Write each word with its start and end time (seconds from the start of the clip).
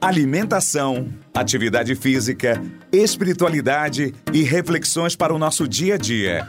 Alimentação, 0.00 1.08
atividade 1.34 1.96
física, 1.96 2.62
espiritualidade 2.92 4.14
e 4.32 4.44
reflexões 4.44 5.16
para 5.16 5.34
o 5.34 5.38
nosso 5.38 5.66
dia 5.66 5.94
a 5.94 5.98
dia. 5.98 6.46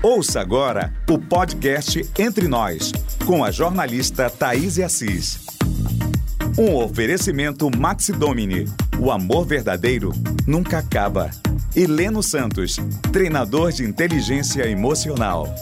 Ouça 0.00 0.40
agora 0.40 0.94
o 1.10 1.18
podcast 1.18 2.08
Entre 2.16 2.46
Nós, 2.46 2.92
com 3.26 3.42
a 3.42 3.50
jornalista 3.50 4.30
Thaís 4.30 4.78
Assis. 4.78 5.44
Um 6.56 6.76
oferecimento 6.76 7.68
Maxi 7.76 8.12
Domini. 8.12 8.66
O 9.00 9.10
amor 9.10 9.44
verdadeiro 9.44 10.12
nunca 10.46 10.78
acaba. 10.78 11.32
E 11.74 11.88
Leno 11.88 12.22
Santos, 12.22 12.76
treinador 13.10 13.72
de 13.72 13.82
inteligência 13.82 14.68
emocional. 14.68 15.52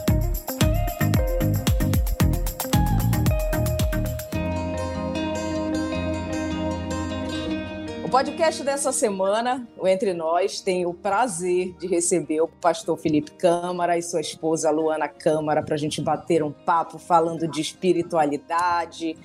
Podcast 8.13 8.63
dessa 8.63 8.93
semana, 8.93 9.67
o 9.79 9.89
Entre 9.89 10.13
Nós, 10.13 10.61
tem 10.61 10.85
o 10.85 10.93
prazer 10.93 11.73
de 11.79 11.87
receber 11.87 12.43
o 12.43 12.47
pastor 12.47 12.99
Felipe 12.99 13.31
Câmara 13.31 13.97
e 13.97 14.03
sua 14.03 14.21
esposa 14.21 14.71
Luana 14.71 15.09
Câmara 15.09 15.63
para 15.63 15.77
a 15.77 15.79
gente 15.79 16.03
bater 16.03 16.43
um 16.43 16.53
papo 16.53 16.99
falando 16.99 17.49
de 17.49 17.63
espiritualidade, 17.63 19.17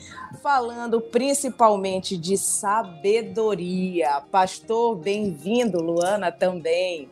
falando 0.42 1.02
principalmente 1.02 2.18
de 2.18 2.38
sabedoria. 2.38 4.22
Pastor, 4.32 4.96
bem-vindo, 4.96 5.82
Luana 5.82 6.32
também. 6.32 7.10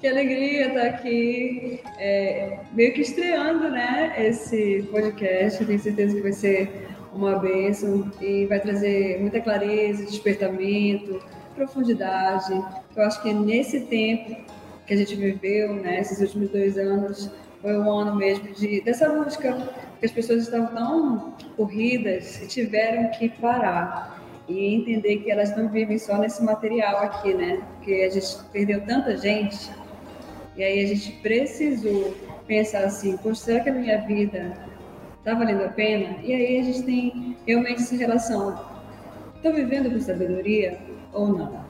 Que 0.00 0.06
alegria 0.06 0.68
estar 0.68 0.82
aqui, 0.82 1.80
é, 1.98 2.58
meio 2.74 2.92
que 2.92 3.00
estreando 3.00 3.70
né, 3.70 4.12
esse 4.18 4.86
podcast. 4.90 5.64
Tenho 5.64 5.80
certeza 5.80 6.14
que 6.14 6.20
vai 6.20 6.32
ser 6.32 6.95
uma 7.16 7.38
bênção 7.38 8.10
e 8.20 8.46
vai 8.46 8.60
trazer 8.60 9.20
muita 9.20 9.40
clareza, 9.40 10.04
despertamento, 10.04 11.20
profundidade. 11.54 12.52
Eu 12.94 13.02
acho 13.02 13.22
que 13.22 13.32
nesse 13.32 13.80
tempo 13.80 14.36
que 14.86 14.94
a 14.94 14.96
gente 14.96 15.14
viveu, 15.16 15.74
né, 15.74 16.00
esses 16.00 16.20
últimos 16.20 16.50
dois 16.50 16.78
anos, 16.78 17.30
foi 17.60 17.76
um 17.76 17.90
ano 17.90 18.14
mesmo 18.14 18.52
de, 18.54 18.80
dessa 18.82 19.08
busca, 19.08 19.56
que 19.98 20.06
as 20.06 20.12
pessoas 20.12 20.42
estavam 20.42 20.68
tão 20.68 21.34
corridas 21.56 22.40
e 22.42 22.46
tiveram 22.46 23.10
que 23.10 23.28
parar 23.28 24.22
e 24.48 24.74
entender 24.74 25.16
que 25.18 25.30
elas 25.30 25.56
não 25.56 25.68
vivem 25.68 25.98
só 25.98 26.18
nesse 26.18 26.44
material 26.44 26.98
aqui, 26.98 27.34
né? 27.34 27.60
Porque 27.76 27.92
a 27.92 28.10
gente 28.10 28.36
perdeu 28.52 28.80
tanta 28.82 29.16
gente 29.16 29.70
e 30.56 30.62
aí 30.62 30.84
a 30.84 30.86
gente 30.86 31.12
precisou 31.22 32.14
pensar 32.46 32.84
assim, 32.84 33.18
será 33.34 33.60
que 33.60 33.70
a 33.70 33.74
minha 33.74 34.00
vida 34.02 34.56
Está 35.26 35.36
valendo 35.36 35.64
a 35.64 35.68
pena? 35.70 36.18
E 36.22 36.32
aí 36.32 36.60
a 36.60 36.62
gente 36.62 36.84
tem 36.84 37.36
realmente 37.44 37.82
essa 37.82 37.96
relação. 37.96 38.64
Estou 39.34 39.52
vivendo 39.52 39.90
com 39.90 39.98
sabedoria 39.98 40.78
ou 41.12 41.26
não? 41.26 41.64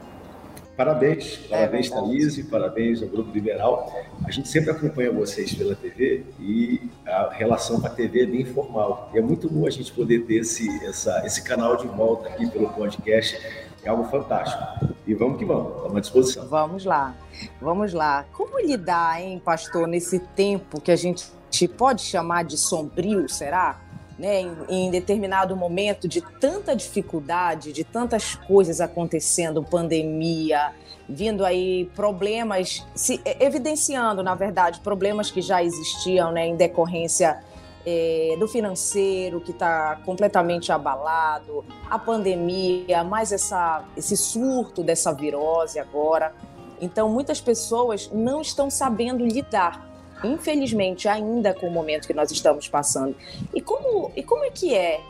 Parabéns, 0.76 1.38
parabéns, 1.48 1.90
é 1.90 1.94
Thaís, 1.94 2.46
parabéns 2.50 3.02
ao 3.02 3.08
Grupo 3.08 3.32
Liberal. 3.32 3.90
A 4.26 4.30
gente 4.30 4.46
sempre 4.46 4.72
acompanha 4.72 5.10
vocês 5.10 5.54
pela 5.54 5.74
TV 5.74 6.26
e 6.38 6.82
a 7.06 7.30
relação 7.32 7.80
com 7.80 7.86
a 7.86 7.88
TV 7.88 8.24
é 8.24 8.26
bem 8.26 8.42
informal. 8.42 9.10
E 9.14 9.18
é 9.18 9.22
muito 9.22 9.48
bom 9.48 9.66
a 9.66 9.70
gente 9.70 9.90
poder 9.90 10.26
ter 10.26 10.40
esse, 10.40 10.68
essa, 10.84 11.24
esse 11.24 11.42
canal 11.42 11.78
de 11.78 11.86
volta 11.86 12.28
aqui 12.28 12.46
pelo 12.50 12.68
podcast. 12.68 13.40
É 13.82 13.88
algo 13.88 14.04
fantástico. 14.10 14.62
E 15.06 15.14
vamos 15.14 15.38
que 15.38 15.46
vamos, 15.46 15.76
estamos 15.76 15.96
à 15.96 16.00
disposição. 16.00 16.46
Vamos 16.46 16.84
lá, 16.84 17.16
vamos 17.58 17.94
lá. 17.94 18.26
Como 18.34 18.60
lidar, 18.60 19.18
hein, 19.18 19.40
pastor, 19.42 19.88
nesse 19.88 20.18
tempo 20.18 20.78
que 20.78 20.90
a 20.90 20.96
gente 20.96 21.24
pode 21.66 22.02
chamar 22.02 22.44
de 22.44 22.58
sombrio, 22.58 23.28
será? 23.28 23.80
Né, 24.18 24.40
em, 24.40 24.56
em, 24.70 24.90
determinado 24.90 25.54
momento 25.54 26.08
de 26.08 26.22
tanta 26.22 26.74
dificuldade, 26.74 27.70
de 27.70 27.84
tantas 27.84 28.34
coisas 28.34 28.80
acontecendo, 28.80 29.62
pandemia, 29.62 30.72
vindo 31.06 31.44
aí 31.44 31.90
problemas, 31.94 32.86
se 32.94 33.20
evidenciando, 33.38 34.22
na 34.22 34.34
verdade, 34.34 34.80
problemas 34.80 35.30
que 35.30 35.42
já 35.42 35.62
existiam 35.62 36.32
né, 36.32 36.46
em 36.46 36.56
decorrência 36.56 37.44
é, 37.86 38.36
do 38.40 38.48
financeiro 38.48 39.40
que 39.40 39.52
está 39.52 40.00
completamente 40.04 40.72
abalado, 40.72 41.64
a 41.88 41.98
pandemia, 41.98 43.04
mais 43.04 43.30
essa, 43.30 43.84
esse 43.96 44.16
surto 44.16 44.82
dessa 44.82 45.12
virose 45.12 45.78
agora. 45.78 46.34
Então, 46.80 47.08
muitas 47.08 47.40
pessoas 47.40 48.10
não 48.12 48.40
estão 48.40 48.68
sabendo 48.68 49.24
lidar 49.24 49.86
infelizmente, 50.24 51.08
ainda 51.08 51.52
com 51.54 51.66
o 51.66 51.70
momento 51.70 52.06
que 52.06 52.14
nós 52.14 52.30
estamos 52.30 52.68
passando. 52.68 53.14
E 53.54 53.60
como, 53.60 54.10
e 54.16 54.22
como 54.22 54.44
é 54.44 54.50
que 54.50 54.74
é 54.74 55.00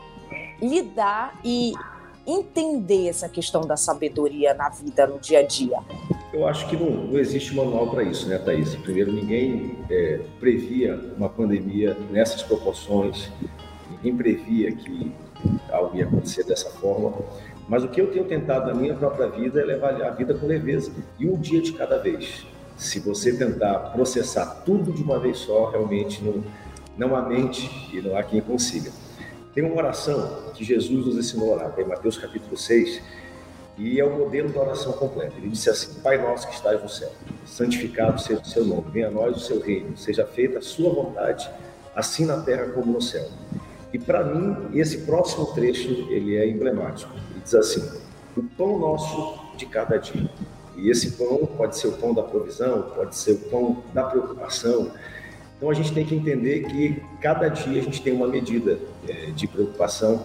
lidar 0.61 1.39
e 1.43 1.73
entender 2.25 3.07
essa 3.07 3.29
questão 3.29 3.61
da 3.61 3.77
sabedoria 3.77 4.53
na 4.53 4.69
vida, 4.69 5.07
no 5.07 5.19
dia 5.19 5.39
a 5.39 5.43
dia? 5.43 5.79
Eu 6.33 6.45
acho 6.45 6.67
que 6.67 6.75
não, 6.75 6.89
não 6.89 7.17
existe 7.17 7.55
manual 7.55 7.89
para 7.89 8.03
isso, 8.03 8.27
né, 8.27 8.37
Thaís? 8.37 8.75
Primeiro, 8.75 9.13
ninguém 9.13 9.77
é, 9.89 10.19
previa 10.39 10.99
uma 11.15 11.29
pandemia 11.29 11.95
nessas 12.11 12.43
proporções, 12.43 13.31
ninguém 13.89 14.15
previa 14.15 14.71
que 14.73 15.11
algo 15.71 15.95
ia 15.95 16.05
acontecer 16.05 16.43
dessa 16.43 16.69
forma. 16.69 17.13
Mas 17.67 17.83
o 17.83 17.89
que 17.89 17.99
eu 17.99 18.11
tenho 18.11 18.25
tentado 18.25 18.67
na 18.67 18.73
minha 18.73 18.93
própria 18.93 19.27
vida 19.27 19.61
é 19.61 19.63
levar 19.63 20.01
a 20.01 20.09
vida 20.09 20.33
com 20.33 20.45
leveza 20.45 20.91
e 21.19 21.27
um 21.27 21.37
dia 21.37 21.61
de 21.61 21.73
cada 21.73 21.97
vez. 21.97 22.45
Se 22.77 22.99
você 22.99 23.33
tentar 23.33 23.91
processar 23.91 24.61
tudo 24.63 24.93
de 24.93 25.01
uma 25.01 25.17
vez 25.17 25.39
só, 25.39 25.71
realmente 25.71 26.23
não, 26.23 26.43
não 26.95 27.15
há 27.15 27.23
mente 27.23 27.67
e 27.91 27.99
não 27.99 28.15
há 28.15 28.21
quem 28.21 28.39
consiga. 28.39 28.91
Tem 29.51 29.65
uma 29.65 29.75
oração 29.75 30.51
que 30.53 30.63
Jesus 30.63 31.03
nos 31.03 31.17
ensinou 31.17 31.55
lá, 31.55 31.73
em 31.75 31.83
Mateus 31.83 32.19
capítulo 32.19 32.55
6, 32.55 33.01
e 33.79 33.99
é 33.99 34.05
o 34.05 34.15
modelo 34.15 34.49
da 34.49 34.61
oração 34.61 34.93
completa. 34.93 35.33
Ele 35.37 35.49
disse 35.49 35.71
assim: 35.71 35.99
Pai 36.01 36.21
nosso 36.21 36.47
que 36.47 36.53
estás 36.53 36.79
no 36.79 36.87
céu, 36.87 37.11
santificado 37.47 38.21
seja 38.21 38.41
o 38.41 38.45
seu 38.45 38.63
nome, 38.63 38.91
venha 38.91 39.07
a 39.07 39.11
nós 39.11 39.35
o 39.35 39.39
seu 39.39 39.59
reino, 39.59 39.97
seja 39.97 40.23
feita 40.27 40.59
a 40.59 40.61
sua 40.61 40.93
vontade, 40.93 41.49
assim 41.95 42.27
na 42.27 42.41
terra 42.41 42.67
como 42.67 42.93
no 42.93 43.01
céu. 43.01 43.27
E 43.91 43.97
para 43.97 44.23
mim, 44.23 44.77
esse 44.77 44.99
próximo 44.99 45.47
trecho, 45.47 45.89
ele 46.11 46.35
é 46.35 46.47
emblemático. 46.47 47.11
Ele 47.31 47.41
diz 47.41 47.55
assim: 47.55 47.99
O 48.35 48.43
pão 48.43 48.77
nosso 48.77 49.39
de 49.57 49.65
cada 49.65 49.97
dia 49.97 50.29
e 50.77 50.89
esse 50.89 51.11
pão 51.11 51.45
pode 51.57 51.75
ser 51.77 51.87
o 51.87 51.93
pão 51.93 52.13
da 52.13 52.21
provisão, 52.21 52.83
pode 52.95 53.15
ser 53.15 53.31
o 53.31 53.37
pão 53.49 53.83
da 53.93 54.03
preocupação. 54.03 54.91
Então 55.57 55.71
a 55.71 55.73
gente 55.73 55.91
tem 55.91 56.05
que 56.05 56.13
entender 56.13 56.65
que 56.65 57.01
cada 57.19 57.49
dia 57.49 57.81
a 57.81 57.83
gente 57.83 58.01
tem 58.01 58.13
uma 58.13 58.27
medida 58.27 58.79
é, 59.07 59.31
de 59.31 59.47
preocupação. 59.47 60.23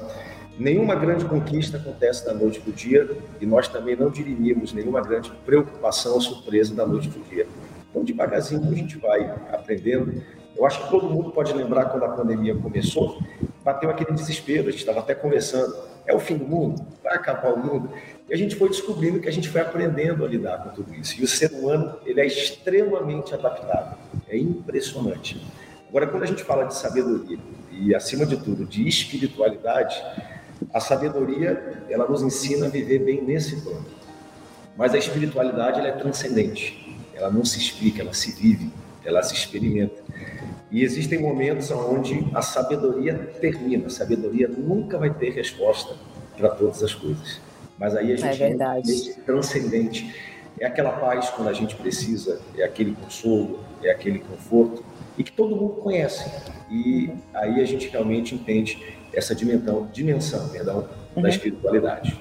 Nenhuma 0.58 0.94
grande 0.94 1.24
conquista 1.24 1.78
acontece 1.78 2.26
da 2.26 2.34
noite 2.34 2.60
para 2.60 2.70
o 2.70 2.72
dia 2.72 3.10
e 3.40 3.46
nós 3.46 3.66
também 3.66 3.96
não 3.96 4.10
dirimimos 4.10 4.74
nenhuma 4.74 5.00
grande 5.00 5.32
preocupação 5.46 6.12
ou 6.12 6.20
surpresa 6.20 6.74
da 6.74 6.86
noite 6.86 7.08
para 7.08 7.20
o 7.20 7.24
dia. 7.24 7.46
Então, 7.90 8.04
devagarzinho 8.04 8.70
a 8.70 8.74
gente 8.74 8.98
vai 8.98 9.24
aprendendo. 9.50 10.22
Eu 10.54 10.66
acho 10.66 10.84
que 10.84 10.90
todo 10.90 11.08
mundo 11.08 11.30
pode 11.30 11.52
lembrar 11.54 11.86
quando 11.86 12.04
a 12.04 12.10
pandemia 12.10 12.54
começou, 12.54 13.18
bateu 13.64 13.90
aquele 13.90 14.12
desespero, 14.12 14.68
a 14.68 14.70
gente 14.70 14.80
estava 14.80 15.00
até 15.00 15.14
conversando. 15.14 15.74
É 16.06 16.14
o 16.14 16.18
fim 16.18 16.36
do 16.36 16.44
mundo? 16.44 16.84
Vai 17.02 17.14
acabar 17.14 17.52
o 17.52 17.58
mundo? 17.58 17.90
E 18.28 18.34
a 18.34 18.36
gente 18.36 18.56
foi 18.56 18.68
descobrindo 18.68 19.20
que 19.20 19.28
a 19.28 19.32
gente 19.32 19.48
foi 19.48 19.60
aprendendo 19.60 20.24
a 20.24 20.28
lidar 20.28 20.58
com 20.58 20.70
tudo 20.70 20.94
isso. 20.94 21.20
E 21.20 21.24
o 21.24 21.28
ser 21.28 21.52
humano, 21.52 21.96
ele 22.04 22.20
é 22.20 22.26
extremamente 22.26 23.34
adaptável. 23.34 23.98
É 24.28 24.36
impressionante. 24.36 25.40
Agora, 25.88 26.06
quando 26.06 26.22
a 26.22 26.26
gente 26.26 26.42
fala 26.42 26.64
de 26.64 26.74
sabedoria 26.74 27.38
e, 27.70 27.94
acima 27.94 28.26
de 28.26 28.36
tudo, 28.36 28.64
de 28.64 28.86
espiritualidade, 28.88 30.02
a 30.72 30.80
sabedoria, 30.80 31.84
ela 31.88 32.08
nos 32.08 32.22
ensina 32.22 32.66
a 32.66 32.68
viver 32.68 33.00
bem 33.00 33.22
nesse 33.22 33.60
plano. 33.60 33.84
Mas 34.76 34.94
a 34.94 34.98
espiritualidade, 34.98 35.78
ela 35.78 35.88
é 35.88 35.92
transcendente. 35.92 36.98
Ela 37.14 37.30
não 37.30 37.44
se 37.44 37.58
explica, 37.58 38.00
ela 38.00 38.14
se 38.14 38.32
vive, 38.32 38.70
ela 39.04 39.22
se 39.22 39.34
experimenta. 39.34 40.02
E 40.72 40.82
existem 40.82 41.20
momentos 41.20 41.70
onde 41.70 42.26
a 42.34 42.40
sabedoria 42.40 43.14
termina. 43.40 43.88
A 43.88 43.90
sabedoria 43.90 44.48
nunca 44.48 44.96
vai 44.96 45.12
ter 45.12 45.30
resposta 45.30 45.94
para 46.34 46.48
todas 46.48 46.82
as 46.82 46.94
coisas. 46.94 47.40
Mas 47.78 47.94
aí 47.94 48.10
a 48.10 48.16
gente 48.16 48.42
é 48.42 48.50
é 48.52 49.22
transcendente. 49.26 50.14
É 50.58 50.64
aquela 50.64 50.92
paz 50.92 51.28
quando 51.28 51.48
a 51.48 51.52
gente 51.52 51.76
precisa, 51.76 52.40
é 52.56 52.64
aquele 52.64 52.92
consolo, 52.94 53.60
é 53.82 53.90
aquele 53.90 54.20
conforto 54.20 54.82
e 55.18 55.22
que 55.22 55.32
todo 55.32 55.54
mundo 55.54 55.74
conhece. 55.74 56.30
E 56.70 57.12
aí 57.34 57.60
a 57.60 57.64
gente 57.66 57.88
realmente 57.88 58.34
entende 58.34 58.96
essa 59.12 59.34
dimensão, 59.34 59.88
dimensão 59.92 60.48
perdão, 60.48 60.88
uhum. 61.14 61.22
da 61.22 61.28
espiritualidade. 61.28 62.18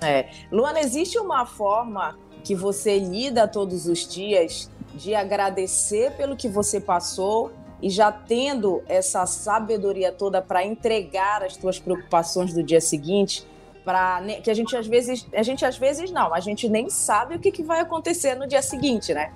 É. 0.00 0.28
Luana, 0.52 0.78
existe 0.80 1.18
uma 1.18 1.44
forma 1.44 2.16
que 2.44 2.54
você 2.54 2.98
lida 2.98 3.48
todos 3.48 3.86
os 3.86 4.06
dias 4.06 4.70
de 4.94 5.14
agradecer 5.14 6.12
pelo 6.12 6.36
que 6.36 6.48
você 6.48 6.80
passou 6.80 7.52
e 7.80 7.88
já 7.90 8.10
tendo 8.10 8.82
essa 8.86 9.24
sabedoria 9.26 10.10
toda 10.10 10.42
para 10.42 10.64
entregar 10.64 11.42
as 11.42 11.56
tuas 11.56 11.78
preocupações 11.78 12.52
do 12.52 12.62
dia 12.62 12.80
seguinte, 12.80 13.46
para 13.84 14.22
que 14.42 14.50
a 14.50 14.54
gente 14.54 14.76
às 14.76 14.86
vezes, 14.86 15.26
a 15.32 15.42
gente 15.42 15.64
às 15.64 15.78
vezes 15.78 16.10
não, 16.10 16.34
a 16.34 16.40
gente 16.40 16.68
nem 16.68 16.90
sabe 16.90 17.36
o 17.36 17.38
que, 17.38 17.50
que 17.50 17.62
vai 17.62 17.80
acontecer 17.80 18.34
no 18.34 18.46
dia 18.46 18.62
seguinte, 18.62 19.14
né? 19.14 19.32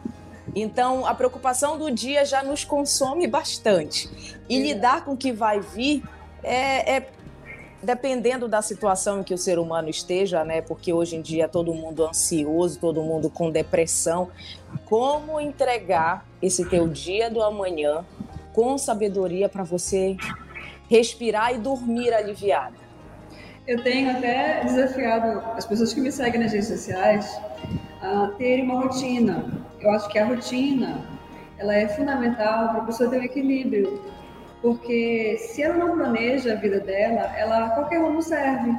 Então, 0.54 1.06
a 1.06 1.14
preocupação 1.14 1.78
do 1.78 1.90
dia 1.90 2.24
já 2.24 2.42
nos 2.42 2.64
consome 2.64 3.26
bastante. 3.26 4.10
E 4.48 4.56
é. 4.56 4.60
lidar 4.60 5.04
com 5.04 5.12
o 5.12 5.16
que 5.16 5.32
vai 5.32 5.60
vir 5.60 6.02
é, 6.42 6.96
é 6.96 7.08
dependendo 7.82 8.46
da 8.46 8.62
situação 8.62 9.20
em 9.20 9.22
que 9.22 9.34
o 9.34 9.38
ser 9.38 9.58
humano 9.58 9.88
esteja, 9.88 10.44
né? 10.44 10.60
Porque 10.60 10.92
hoje 10.92 11.16
em 11.16 11.20
dia 11.20 11.48
todo 11.48 11.74
mundo 11.74 12.04
ansioso, 12.06 12.78
todo 12.78 13.02
mundo 13.02 13.28
com 13.28 13.50
depressão, 13.50 14.28
como 14.84 15.40
entregar 15.40 16.24
esse 16.40 16.68
teu 16.68 16.86
dia 16.88 17.28
do 17.28 17.42
amanhã 17.42 18.04
com 18.52 18.78
sabedoria 18.78 19.48
para 19.48 19.64
você 19.64 20.16
respirar 20.88 21.54
e 21.54 21.58
dormir 21.58 22.12
aliviada? 22.12 22.76
Eu 23.66 23.82
tenho 23.82 24.10
até 24.10 24.62
desafiado 24.64 25.40
as 25.56 25.64
pessoas 25.64 25.92
que 25.92 26.00
me 26.00 26.10
seguem 26.10 26.40
nas 26.40 26.52
redes 26.52 26.68
sociais 26.68 27.40
a 28.02 28.28
terem 28.36 28.64
uma 28.64 28.82
rotina. 28.82 29.46
Eu 29.80 29.90
acho 29.92 30.08
que 30.08 30.18
a 30.18 30.26
rotina 30.26 31.02
ela 31.58 31.74
é 31.74 31.88
fundamental 31.88 32.70
para 32.70 32.82
a 32.82 32.84
pessoa 32.84 33.08
ter 33.08 33.20
um 33.20 33.22
equilíbrio 33.22 34.02
porque 34.62 35.36
se 35.38 35.60
ela 35.62 35.76
não 35.76 35.96
planeja 35.96 36.52
a 36.52 36.56
vida 36.56 36.78
dela, 36.78 37.36
ela 37.36 37.70
qualquer 37.70 38.00
rumo 38.00 38.22
serve. 38.22 38.72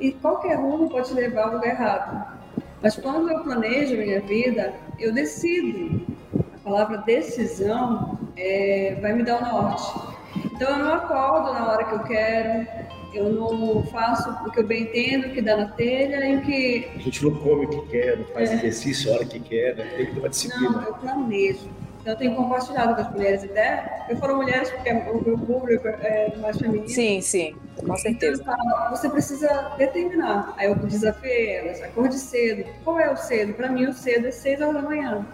E 0.00 0.12
qualquer 0.12 0.56
rumo 0.56 0.90
pode 0.90 1.14
levar 1.14 1.44
ao 1.44 1.54
lugar 1.54 1.68
errado. 1.68 2.40
Mas 2.82 2.96
quando 2.96 3.30
eu 3.30 3.44
planejo 3.44 3.94
a 3.94 3.98
minha 3.98 4.20
vida, 4.20 4.74
eu 4.98 5.14
decido. 5.14 6.04
A 6.34 6.58
palavra 6.64 6.98
decisão 6.98 8.18
é, 8.36 8.98
vai 9.00 9.12
me 9.12 9.22
dar 9.22 9.40
o 9.40 9.52
norte. 9.52 10.10
Então 10.46 10.70
eu 10.70 10.84
não 10.84 10.94
acordo 10.94 11.52
na 11.52 11.70
hora 11.70 11.84
que 11.84 11.94
eu 11.94 12.00
quero, 12.00 12.66
eu 13.14 13.32
não 13.32 13.82
faço 13.84 14.30
o 14.46 14.50
que 14.50 14.60
eu 14.60 14.66
bem 14.66 14.82
entendo, 14.82 15.28
o 15.28 15.30
que 15.30 15.42
dá 15.42 15.56
na 15.56 15.68
telha 15.68 16.24
e 16.26 16.36
o 16.36 16.42
que. 16.42 16.88
A 16.96 16.98
gente 16.98 17.24
não 17.24 17.34
come 17.36 17.66
o 17.66 17.68
que 17.68 17.88
quer, 17.88 18.18
não 18.18 18.24
faz 18.26 18.50
é. 18.50 18.54
exercício 18.54 19.12
a 19.12 19.16
hora 19.16 19.24
que 19.24 19.40
quer, 19.40 19.76
né? 19.76 19.84
tem 19.96 20.06
que 20.06 20.12
ter 20.12 20.18
uma 20.18 20.28
disciplina. 20.28 20.70
Não, 20.70 20.82
eu 20.82 20.94
planejo. 20.94 21.68
Então, 22.00 22.14
eu 22.14 22.16
tenho 22.16 22.34
compartilhado 22.34 22.94
com 22.94 23.00
as 23.00 23.10
mulheres 23.10 23.44
até. 23.44 24.06
Eu 24.08 24.16
falo 24.16 24.36
mulheres 24.36 24.70
porque 24.70 24.90
o 24.90 25.22
meu 25.22 25.38
público 25.38 25.86
é 25.86 26.34
mais 26.38 26.56
feminino. 26.56 26.88
Sim, 26.88 27.20
sim, 27.20 27.54
com 27.86 27.96
certeza. 27.96 28.42
Então, 28.42 28.90
você 28.90 29.08
precisa 29.10 29.72
determinar. 29.76 30.54
Aí 30.56 30.68
eu 30.68 30.74
desafiei 30.76 31.56
elas, 31.56 31.82
acorde 31.82 32.18
cedo. 32.18 32.64
Qual 32.82 32.98
é 32.98 33.10
o 33.10 33.16
cedo? 33.16 33.52
Para 33.52 33.68
mim, 33.68 33.86
o 33.86 33.92
cedo 33.92 34.28
é 34.28 34.30
6 34.30 34.60
horas 34.62 34.74
da 34.74 34.82
manhã. 34.82 35.26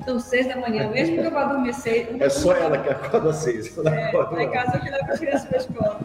Então, 0.00 0.18
seis 0.18 0.48
da 0.48 0.56
manhã, 0.56 0.88
mesmo 0.88 1.18
que 1.18 1.26
eu 1.26 1.30
vá 1.30 1.44
dormir 1.44 1.74
seis. 1.74 2.08
É 2.18 2.28
só 2.30 2.54
ela 2.54 2.78
que 2.78 2.88
acorda 2.88 3.30
às 3.30 3.36
seis. 3.36 3.76
É, 3.78 4.12
lá 4.16 4.42
em 4.42 4.50
casa 4.50 4.76
eu 4.76 4.80
que 4.80 4.90
levo 4.90 5.12
as 5.12 5.18
crianças 5.20 5.44
para 5.44 5.58
a 5.58 5.60
escola. 5.60 6.00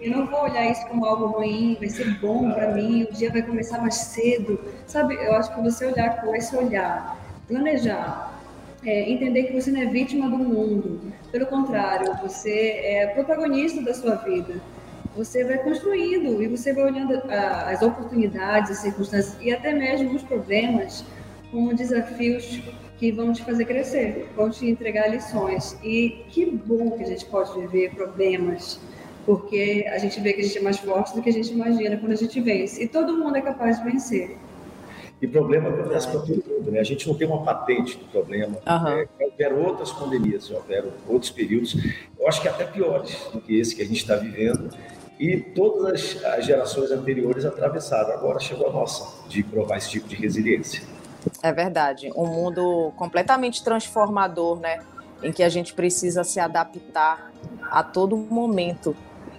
Eu 0.00 0.10
não 0.10 0.26
vou 0.26 0.42
olhar 0.44 0.64
isso 0.70 0.86
como 0.86 1.04
algo 1.04 1.26
ruim, 1.26 1.76
vai 1.78 1.88
ser 1.90 2.18
bom 2.20 2.50
para 2.50 2.72
mim, 2.72 3.04
o 3.04 3.12
dia 3.12 3.30
vai 3.30 3.42
começar 3.42 3.78
mais 3.78 3.94
cedo. 3.94 4.58
Sabe, 4.86 5.14
eu 5.14 5.36
acho 5.36 5.54
que 5.54 5.60
você 5.60 5.86
olhar 5.86 6.22
com 6.22 6.34
esse 6.34 6.56
olhar, 6.56 7.18
planejar, 7.46 8.33
é, 8.84 9.10
entender 9.10 9.44
que 9.44 9.52
você 9.52 9.70
não 9.70 9.80
é 9.80 9.86
vítima 9.86 10.28
do 10.28 10.38
mundo. 10.38 11.00
Pelo 11.32 11.46
contrário, 11.46 12.16
você 12.22 12.80
é 12.82 13.06
protagonista 13.08 13.82
da 13.82 13.94
sua 13.94 14.16
vida. 14.16 14.60
Você 15.16 15.44
vai 15.44 15.58
construindo 15.58 16.42
e 16.42 16.48
você 16.48 16.72
vai 16.72 16.84
olhando 16.84 17.22
as 17.28 17.82
oportunidades, 17.82 18.72
as 18.72 18.78
circunstâncias 18.78 19.36
e 19.40 19.52
até 19.52 19.72
mesmo 19.72 20.14
os 20.14 20.22
problemas 20.22 21.04
como 21.50 21.72
desafios 21.72 22.60
que 22.98 23.12
vão 23.12 23.32
te 23.32 23.42
fazer 23.44 23.64
crescer, 23.64 24.28
vão 24.34 24.50
te 24.50 24.66
entregar 24.66 25.08
lições. 25.08 25.78
E 25.84 26.24
que 26.30 26.46
bom 26.46 26.90
que 26.92 27.04
a 27.04 27.06
gente 27.06 27.24
pode 27.26 27.58
viver 27.60 27.94
problemas, 27.94 28.80
porque 29.24 29.86
a 29.88 29.98
gente 29.98 30.20
vê 30.20 30.32
que 30.32 30.40
a 30.40 30.44
gente 30.44 30.58
é 30.58 30.62
mais 30.62 30.78
forte 30.78 31.14
do 31.14 31.22
que 31.22 31.30
a 31.30 31.32
gente 31.32 31.52
imagina 31.52 31.96
quando 31.96 32.12
a 32.12 32.16
gente 32.16 32.40
vence. 32.40 32.82
E 32.82 32.88
todo 32.88 33.16
mundo 33.16 33.36
é 33.36 33.40
capaz 33.40 33.78
de 33.78 33.84
vencer. 33.84 34.36
E 35.22 35.26
problema 35.26 35.70
acontece 35.70 36.08
para 36.08 36.20
todo 36.20 36.44
mundo, 36.46 36.70
né? 36.70 36.80
A 36.80 36.84
gente 36.84 37.06
não 37.06 37.14
tem 37.14 37.26
uma 37.26 37.42
patente 37.42 37.96
do 37.96 38.04
problema. 38.06 38.58
Uhum. 38.66 38.88
É, 38.88 39.08
houveram 39.20 39.62
outras 39.64 39.90
pandemias, 39.92 40.50
houveram 40.50 40.90
outros 41.08 41.30
períodos, 41.30 41.76
eu 42.18 42.28
acho 42.28 42.42
que 42.42 42.48
até 42.48 42.64
piores 42.64 43.16
do 43.32 43.40
que 43.40 43.58
esse 43.58 43.74
que 43.74 43.82
a 43.82 43.86
gente 43.86 43.98
está 43.98 44.16
vivendo. 44.16 44.70
E 45.18 45.38
todas 45.38 46.16
as, 46.16 46.24
as 46.24 46.44
gerações 46.44 46.90
anteriores 46.90 47.44
atravessaram. 47.44 48.12
Agora 48.12 48.40
chegou 48.40 48.68
a 48.68 48.72
nossa 48.72 49.28
de 49.28 49.42
provar 49.42 49.78
esse 49.78 49.90
tipo 49.90 50.08
de 50.08 50.16
resiliência. 50.16 50.82
É 51.42 51.52
verdade. 51.52 52.10
Um 52.14 52.26
mundo 52.26 52.92
completamente 52.96 53.62
transformador, 53.62 54.60
né? 54.60 54.80
Em 55.22 55.32
que 55.32 55.42
a 55.42 55.48
gente 55.48 55.72
precisa 55.72 56.24
se 56.24 56.40
adaptar 56.40 57.32
a 57.70 57.82
todo 57.82 58.16
momento, 58.16 58.94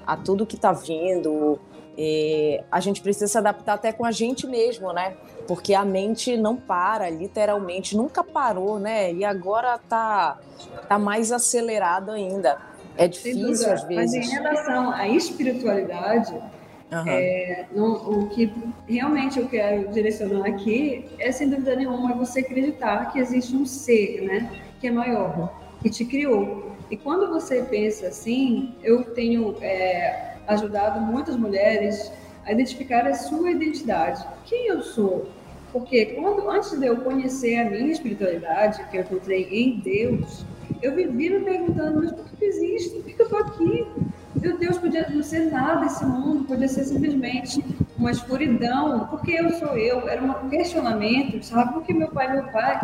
a 0.08 0.16
tudo 0.16 0.46
que 0.46 0.56
está 0.56 0.72
vindo. 0.72 1.60
E 1.98 2.62
a 2.72 2.80
gente 2.80 3.02
precisa 3.02 3.28
se 3.28 3.38
adaptar 3.38 3.74
até 3.74 3.92
com 3.92 4.06
a 4.06 4.12
gente 4.12 4.46
mesmo, 4.46 4.92
né? 4.92 5.16
porque 5.48 5.74
a 5.74 5.86
mente 5.86 6.36
não 6.38 6.56
para, 6.56 7.10
literalmente, 7.10 7.96
nunca 7.96 8.24
parou, 8.24 8.80
né? 8.80 9.14
E 9.14 9.24
agora 9.24 9.78
tá, 9.78 10.40
tá 10.88 11.00
mais 11.00 11.32
acelerado 11.32 12.12
ainda. 12.12 12.58
É 12.98 13.08
difícil 13.08 13.72
às 13.72 13.84
vezes. 13.84 14.14
Mas 14.14 14.14
em 14.14 14.32
relação 14.32 14.92
à 14.92 15.08
espiritualidade, 15.08 16.34
uhum. 16.34 17.04
é, 17.08 17.66
não, 17.74 17.94
o 17.94 18.30
que 18.30 18.52
realmente 18.88 19.40
eu 19.40 19.48
quero 19.48 19.92
direcionar 19.92 20.48
aqui 20.48 21.06
é, 21.20 21.32
sem 21.32 21.50
dúvida 21.50 21.76
nenhuma, 21.76 22.14
você 22.14 22.40
acreditar 22.40 23.12
que 23.12 23.20
existe 23.20 23.56
um 23.56 23.66
ser, 23.66 24.22
né? 24.22 24.64
Que 24.80 24.88
é 24.88 24.92
maior, 24.92 25.54
que 25.82 25.90
te 25.90 26.06
criou. 26.06 26.72
E 26.90 26.96
quando 26.96 27.28
você 27.28 27.64
pensa 27.64 28.08
assim, 28.08 28.76
eu 28.84 29.04
tenho 29.14 29.56
é, 29.60 30.35
ajudado 30.48 31.00
muitas 31.02 31.36
mulheres 31.36 32.12
a 32.46 32.52
identificar 32.52 33.08
a 33.08 33.14
sua 33.14 33.52
identidade. 33.52 34.26
Quem 34.46 34.68
eu 34.68 34.82
sou? 34.82 35.28
Porque 35.72 36.06
quando, 36.06 36.50
antes 36.50 36.80
de 36.80 36.86
eu 36.86 36.98
conhecer 36.98 37.58
a 37.58 37.70
minha 37.70 37.92
espiritualidade, 37.92 38.84
que 38.90 38.98
eu 38.98 39.02
encontrei 39.02 39.48
em 39.52 39.80
Deus, 39.80 40.46
eu 40.82 40.96
vivia 40.96 41.40
me 41.40 41.46
perguntando, 41.46 42.02
mas 42.02 42.12
por 42.12 42.26
que 42.26 42.46
existe? 42.46 42.96
Por 43.02 43.04
que 43.04 43.22
eu 43.22 43.26
estou 43.26 43.40
aqui? 43.40 43.88
Meu 44.36 44.58
Deus, 44.58 44.78
podia 44.78 45.10
não 45.10 45.24
ser 45.24 45.52
nada 45.52 45.86
esse 45.86 46.06
mundo, 46.06 46.46
podia 46.46 46.68
ser 46.68 46.84
simplesmente 46.84 47.64
uma 47.98 48.12
escuridão, 48.12 49.08
porque 49.08 49.32
eu 49.32 49.50
sou 49.52 49.78
eu, 49.78 50.08
era 50.08 50.22
um 50.22 50.50
questionamento, 50.50 51.44
sabe? 51.44 51.74
Por 51.74 51.84
que 51.84 51.94
meu 51.94 52.10
pai 52.10 52.32
meu 52.32 52.44
pai? 52.52 52.80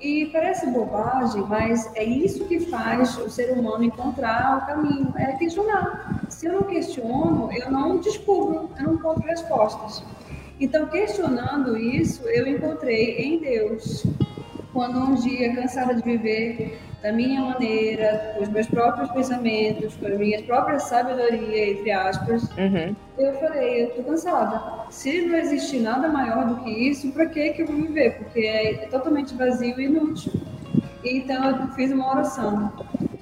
E 0.00 0.26
parece 0.26 0.66
bobagem, 0.70 1.42
mas 1.48 1.90
é 1.94 2.04
isso 2.04 2.44
que 2.44 2.60
faz 2.60 3.16
o 3.16 3.30
ser 3.30 3.52
humano 3.56 3.84
encontrar 3.84 4.58
o 4.58 4.66
caminho, 4.66 5.14
é 5.16 5.32
questionar. 5.32 6.23
Se 6.44 6.48
eu 6.50 6.60
não 6.60 6.62
questiono, 6.64 7.48
eu 7.54 7.70
não 7.70 7.96
descubro, 8.00 8.68
eu 8.78 8.84
não 8.84 8.94
encontro 8.96 9.22
respostas. 9.22 10.04
Então, 10.60 10.84
questionando 10.88 11.74
isso, 11.74 12.22
eu 12.28 12.46
encontrei 12.46 13.16
em 13.16 13.38
Deus. 13.38 14.04
Quando 14.70 14.98
um 14.98 15.14
dia, 15.14 15.54
cansada 15.54 15.94
de 15.94 16.02
viver 16.02 16.78
da 17.02 17.10
minha 17.12 17.40
maneira, 17.40 18.34
com 18.36 18.42
os 18.42 18.50
meus 18.50 18.66
próprios 18.66 19.10
pensamentos, 19.12 19.96
com 19.96 20.04
a 20.06 20.10
minha 20.10 20.42
própria 20.42 20.78
sabedoria, 20.80 21.70
entre 21.70 21.90
aspas, 21.90 22.42
uhum. 22.58 22.94
eu 23.16 23.32
falei, 23.40 23.84
eu 23.84 23.94
tô 23.94 24.02
cansada. 24.02 24.84
Se 24.90 25.22
não 25.22 25.38
existir 25.38 25.80
nada 25.80 26.08
maior 26.08 26.46
do 26.46 26.56
que 26.56 26.70
isso, 26.70 27.10
para 27.12 27.24
que 27.24 27.54
que 27.54 27.62
eu 27.62 27.66
vou 27.68 27.76
viver? 27.76 28.18
Porque 28.18 28.40
é, 28.40 28.84
é 28.84 28.86
totalmente 28.88 29.34
vazio 29.34 29.80
e 29.80 29.86
inútil. 29.86 30.30
Então 31.02 31.42
eu 31.58 31.68
fiz 31.68 31.90
uma 31.90 32.10
oração, 32.10 32.70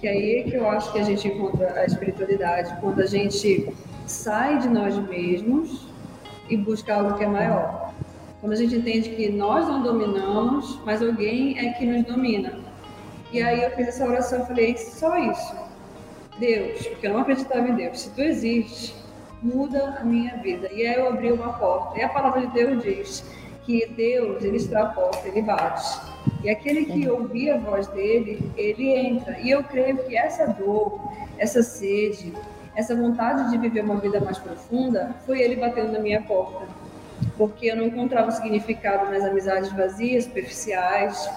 que 0.02 0.08
aí 0.08 0.40
é 0.40 0.42
que 0.42 0.56
eu 0.56 0.68
acho 0.68 0.90
que 0.92 0.98
a 0.98 1.04
gente 1.04 1.28
encontra 1.28 1.74
a 1.74 1.84
espiritualidade, 1.84 2.76
quando 2.80 3.00
a 3.00 3.06
gente 3.06 3.72
sai 4.04 4.58
de 4.58 4.68
nós 4.68 4.96
mesmos 5.08 5.86
e 6.50 6.56
busca 6.56 6.92
algo 6.92 7.16
que 7.16 7.22
é 7.22 7.28
maior. 7.28 7.94
Quando 8.40 8.52
a 8.52 8.56
gente 8.56 8.74
entende 8.74 9.10
que 9.10 9.30
nós 9.30 9.68
não 9.68 9.80
dominamos, 9.80 10.80
mas 10.84 11.00
alguém 11.00 11.56
é 11.56 11.74
que 11.74 11.86
nos 11.86 12.04
domina. 12.04 12.58
E 13.32 13.40
aí 13.40 13.62
eu 13.62 13.70
fiz 13.70 13.86
essa 13.86 14.04
oração 14.04 14.44
falei, 14.44 14.76
só 14.76 15.16
isso. 15.16 15.54
Deus, 16.40 16.84
porque 16.88 17.06
eu 17.06 17.12
não 17.12 17.20
acreditava 17.20 17.68
em 17.68 17.76
Deus. 17.76 18.00
Se 18.00 18.10
tu 18.10 18.22
existes, 18.22 18.92
muda 19.40 19.98
a 20.00 20.04
minha 20.04 20.36
vida. 20.38 20.68
E 20.72 20.84
aí 20.84 20.96
eu 20.96 21.10
abri 21.10 21.30
uma 21.30 21.52
porta. 21.52 21.96
E 21.96 22.02
a 22.02 22.08
palavra 22.08 22.40
de 22.40 22.48
Deus 22.48 22.82
diz 22.82 23.24
que 23.64 23.86
Deus, 23.86 24.42
ele 24.42 24.56
está 24.56 24.82
à 24.82 24.86
porta, 24.86 25.28
ele 25.28 25.42
bate. 25.42 26.11
E 26.42 26.50
aquele 26.50 26.86
que 26.86 27.08
ouvir 27.08 27.50
a 27.50 27.58
voz 27.58 27.86
dele, 27.88 28.50
ele 28.56 28.90
entra. 28.90 29.38
E 29.40 29.50
eu 29.50 29.62
creio 29.62 29.98
que 29.98 30.16
essa 30.16 30.46
dor, 30.46 31.00
essa 31.38 31.62
sede, 31.62 32.32
essa 32.74 32.96
vontade 32.96 33.50
de 33.50 33.58
viver 33.58 33.84
uma 33.84 33.96
vida 33.96 34.20
mais 34.20 34.38
profunda, 34.38 35.14
foi 35.26 35.40
ele 35.40 35.56
batendo 35.56 35.92
na 35.92 35.98
minha 35.98 36.22
porta. 36.22 36.66
Porque 37.36 37.66
eu 37.66 37.76
não 37.76 37.86
encontrava 37.86 38.30
significado 38.30 39.10
nas 39.10 39.24
amizades 39.24 39.70
vazias, 39.72 40.24
superficiais, 40.24 41.30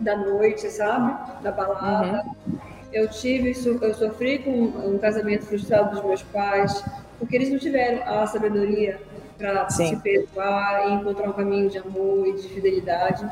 da 0.00 0.16
noite, 0.16 0.70
sabe? 0.70 1.42
Da 1.42 1.52
balada. 1.52 2.24
Uhum. 2.46 2.58
Eu 2.92 3.08
tive, 3.08 3.52
eu 3.82 3.94
sofri 3.94 4.38
com 4.38 4.50
um 4.50 4.98
casamento 4.98 5.44
frustrado 5.44 5.94
dos 5.94 6.04
meus 6.04 6.22
pais, 6.22 6.82
porque 7.18 7.36
eles 7.36 7.50
não 7.50 7.58
tiveram 7.58 8.02
a 8.06 8.26
sabedoria 8.26 8.98
para 9.38 9.70
se 9.70 9.96
perdoar 9.96 10.88
e 10.88 10.94
encontrar 10.94 11.28
um 11.28 11.32
caminho 11.32 11.70
de 11.70 11.78
amor 11.78 12.26
e 12.26 12.32
de 12.32 12.48
fidelidade. 12.48 13.26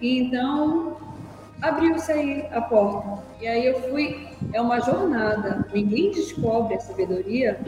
E 0.00 0.20
então 0.20 0.96
abriu-se 1.60 2.12
aí 2.12 2.46
a 2.52 2.60
porta. 2.60 3.22
E 3.40 3.48
aí 3.48 3.66
eu 3.66 3.80
fui, 3.88 4.28
é 4.52 4.60
uma 4.60 4.78
jornada. 4.80 5.66
Ninguém 5.72 6.10
descobre 6.10 6.74
a 6.74 6.80
sabedoria 6.80 7.58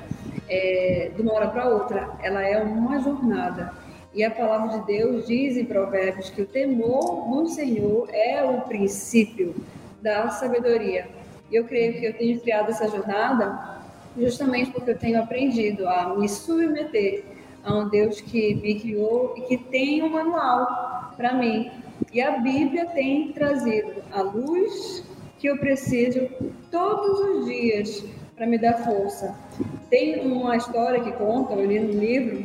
é, 0.49 1.11
de 1.17 1.23
uma 1.23 1.33
hora 1.33 1.49
para 1.49 1.69
outra. 1.69 2.11
Ela 2.23 2.43
é 2.43 2.63
uma 2.63 3.01
jornada. 3.01 3.73
E 4.13 4.25
a 4.25 4.31
palavra 4.31 4.79
de 4.79 4.87
Deus 4.87 5.27
diz 5.27 5.57
em 5.57 5.65
Provérbios 5.65 6.31
que 6.31 6.43
o 6.43 6.47
temor 6.47 7.29
no 7.31 7.47
Senhor 7.47 8.09
é 8.13 8.43
o 8.45 8.61
princípio 8.63 9.55
da 10.03 10.29
sabedoria. 10.31 11.09
E 11.51 11.57
eu 11.57 11.65
creio 11.65 11.95
que 11.99 12.05
eu 12.05 12.13
tenho 12.15 12.41
criado 12.41 12.71
essa 12.71 12.89
jornada 12.89 13.79
justamente 14.19 14.73
porque 14.73 14.91
eu 14.91 14.99
tenho 14.99 15.23
aprendido 15.23 15.89
a 15.89 16.15
me 16.17 16.29
submeter 16.29 17.25
a 17.65 17.75
um 17.75 17.89
Deus 17.89 18.21
que 18.21 18.55
me 18.57 18.81
criou 18.81 19.35
e 19.37 19.43
que 19.43 19.57
tem 19.57 20.03
um 20.03 20.11
manual 20.11 21.13
para 21.17 21.35
mim. 21.35 21.71
E 22.13 22.21
a 22.21 22.39
Bíblia 22.39 22.87
tem 22.87 23.33
trazido 23.33 24.03
a 24.11 24.23
luz 24.23 25.05
que 25.39 25.49
eu 25.49 25.59
preciso 25.59 26.29
todos 26.71 27.21
os 27.21 27.47
dias 27.47 28.05
para 28.37 28.47
me 28.47 28.59
dar 28.59 28.85
força. 28.85 29.35
Tem 29.91 30.21
uma 30.21 30.57
história 30.57 31.01
que 31.01 31.13
conta, 31.13 31.55
eu 31.55 31.67
li 31.67 31.79
no 31.79 31.93
livro, 31.93 32.45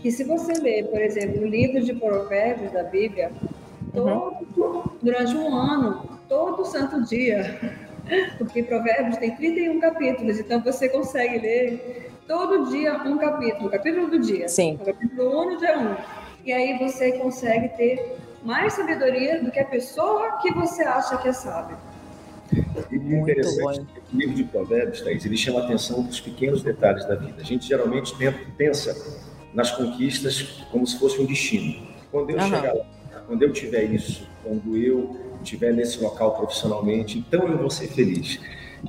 que 0.00 0.10
se 0.10 0.24
você 0.24 0.54
ler, 0.54 0.86
por 0.88 1.00
exemplo, 1.00 1.42
o 1.42 1.46
livro 1.46 1.82
de 1.82 1.94
Provérbios 1.94 2.72
da 2.72 2.84
Bíblia, 2.84 3.30
todo, 3.92 4.36
uhum. 4.56 4.82
durante 5.02 5.36
um 5.36 5.54
ano, 5.54 6.18
todo 6.28 6.64
santo 6.64 7.02
dia, 7.04 7.58
porque 8.38 8.62
Provérbios 8.62 9.18
tem 9.18 9.34
31 9.36 9.80
capítulos, 9.80 10.40
então 10.40 10.62
você 10.62 10.88
consegue 10.88 11.38
ler 11.38 12.10
todo 12.26 12.70
dia 12.70 12.94
um 13.04 13.18
capítulo, 13.18 13.70
capítulo 13.70 14.10
do 14.10 14.18
dia. 14.18 14.48
Sim. 14.48 14.78
Capítulo 14.84 15.42
1 15.42 15.50
no 15.52 15.56
dia 15.58 15.78
1. 15.78 15.96
E 16.44 16.52
aí 16.52 16.78
você 16.78 17.12
consegue 17.12 17.68
ter 17.76 18.16
mais 18.42 18.74
sabedoria 18.74 19.42
do 19.42 19.50
que 19.50 19.58
a 19.58 19.64
pessoa 19.64 20.38
que 20.42 20.52
você 20.52 20.82
acha 20.82 21.16
que 21.18 21.28
é 21.28 21.32
sábio. 21.32 21.76
E 22.90 22.96
o 22.96 23.18
interessante 23.18 23.86
é 23.96 24.00
que 24.00 24.16
o 24.16 24.18
livro 24.18 24.34
de 24.34 24.44
Provérbios, 24.44 25.00
Thaís, 25.00 25.24
ele 25.24 25.36
chama 25.36 25.60
a 25.60 25.64
atenção 25.64 26.02
dos 26.02 26.20
pequenos 26.20 26.62
detalhes 26.62 27.06
da 27.06 27.14
vida. 27.14 27.40
A 27.40 27.44
gente 27.44 27.66
geralmente 27.66 28.14
pensa 28.56 28.94
nas 29.52 29.70
conquistas 29.70 30.42
como 30.70 30.86
se 30.86 30.98
fosse 30.98 31.20
um 31.20 31.24
destino. 31.24 31.86
Quando 32.10 32.30
eu 32.30 32.38
uhum. 32.38 32.48
chegar 32.48 32.74
lá, 32.74 32.84
quando 33.26 33.42
eu 33.42 33.52
tiver 33.52 33.84
isso, 33.84 34.28
quando 34.42 34.76
eu 34.76 35.16
estiver 35.42 35.72
nesse 35.72 36.02
local 36.02 36.36
profissionalmente, 36.36 37.18
então 37.18 37.48
eu 37.48 37.56
vou 37.56 37.70
ser 37.70 37.88
feliz. 37.88 38.38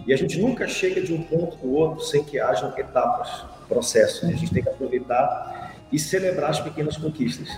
E 0.06 0.14
a 0.14 0.18
gente 0.18 0.40
nunca 0.40 0.68
chega 0.68 1.02
de 1.02 1.14
um 1.14 1.22
ponto 1.22 1.58
para 1.58 1.68
o 1.68 1.74
outro 1.74 2.04
sem 2.04 2.24
que 2.24 2.40
hajam 2.40 2.74
etapas, 2.78 3.46
processos. 3.68 4.24
A 4.24 4.32
gente 4.32 4.54
tem 4.54 4.64
que 4.64 4.70
aproveitar 4.70 5.74
e 5.92 6.00
celebrar 6.00 6.50
as 6.50 6.60
pequenas 6.60 6.98
conquistas. 6.98 7.50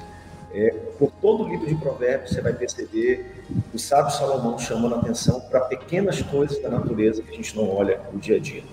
É, 0.54 0.74
por 0.98 1.12
todo 1.22 1.44
o 1.44 1.50
livro 1.50 1.68
de 1.68 1.76
Provérbios, 1.76 2.32
você 2.32 2.42
vai 2.42 2.54
perceber 2.54 3.44
o 3.74 3.78
sábio 3.78 4.12
Salomão 4.12 4.58
chamando 4.58 4.96
a 4.96 5.00
atenção 5.00 5.42
para 5.42 5.62
pequenas 5.62 6.22
coisas 6.22 6.62
da 6.62 6.70
natureza 6.70 7.22
que 7.22 7.32
a 7.32 7.36
gente 7.36 7.56
não 7.56 7.70
olha 7.70 8.00
no 8.14 8.20
dia 8.20 8.38
a 8.38 8.40
dia. 8.40 8.64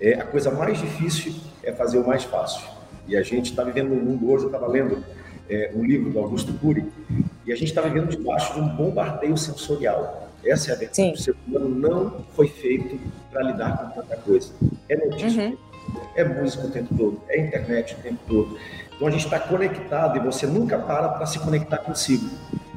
É, 0.00 0.14
a 0.14 0.24
coisa 0.24 0.50
mais 0.50 0.78
difícil 0.78 1.34
é 1.62 1.72
fazer 1.72 1.98
o 1.98 2.06
mais 2.06 2.24
fácil. 2.24 2.66
E 3.06 3.16
a 3.16 3.22
gente 3.22 3.50
está 3.50 3.64
vivendo 3.64 3.88
num 3.90 4.02
mundo 4.02 4.30
hoje, 4.30 4.44
eu 4.44 4.48
estava 4.48 4.66
lendo 4.66 5.02
é, 5.48 5.72
um 5.74 5.84
livro 5.84 6.10
do 6.10 6.18
Augusto 6.18 6.52
Cury, 6.54 6.90
e 7.46 7.52
a 7.52 7.56
gente 7.56 7.68
está 7.68 7.80
vivendo 7.80 8.08
debaixo 8.08 8.54
de 8.54 8.60
um 8.60 8.68
bombardeio 8.68 9.36
sensorial. 9.36 10.23
Essa 10.46 10.70
é 10.70 10.74
a 10.74 10.76
verdade. 10.76 10.96
Sim. 10.96 11.12
O 11.12 11.16
ser 11.16 11.36
humano 11.46 11.68
não 11.68 12.24
foi 12.34 12.48
feito 12.48 12.98
para 13.30 13.42
lidar 13.42 13.78
com 13.78 14.00
tanta 14.00 14.16
coisa. 14.16 14.52
É 14.88 14.96
notícia, 14.96 15.42
uhum. 15.42 15.56
é 16.14 16.24
música 16.24 16.66
o 16.66 16.70
tempo 16.70 16.94
todo, 16.94 17.20
é 17.28 17.40
internet 17.40 17.94
o 17.94 18.02
tempo 18.02 18.18
todo. 18.26 18.58
Então 18.94 19.08
a 19.08 19.10
gente 19.10 19.24
está 19.24 19.40
conectado 19.40 20.16
e 20.18 20.20
você 20.20 20.46
nunca 20.46 20.78
para 20.78 21.08
para 21.08 21.26
se 21.26 21.38
conectar 21.38 21.78
consigo. 21.78 22.28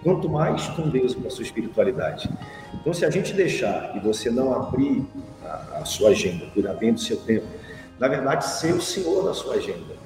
Quanto 0.04 0.30
mais 0.30 0.68
com 0.68 0.90
Deus 0.90 1.14
e 1.14 1.16
com 1.16 1.28
a 1.28 1.32
sua 1.32 1.44
espiritualidade. 1.44 2.30
Então, 2.74 2.94
se 2.94 3.04
a 3.04 3.10
gente 3.10 3.34
deixar 3.34 3.94
e 3.96 4.00
você 4.00 4.30
não 4.30 4.54
abrir 4.54 5.06
a, 5.44 5.80
a 5.80 5.86
sua 5.86 6.12
agenda, 6.12 6.46
por 6.54 6.64
o 6.64 6.98
seu 6.98 7.18
tempo, 7.18 7.46
na 8.00 8.08
verdade, 8.08 8.46
ser 8.46 8.74
o 8.74 8.82
senhor 8.82 9.26
da 9.26 9.34
sua 9.34 9.56
agenda 9.56 9.98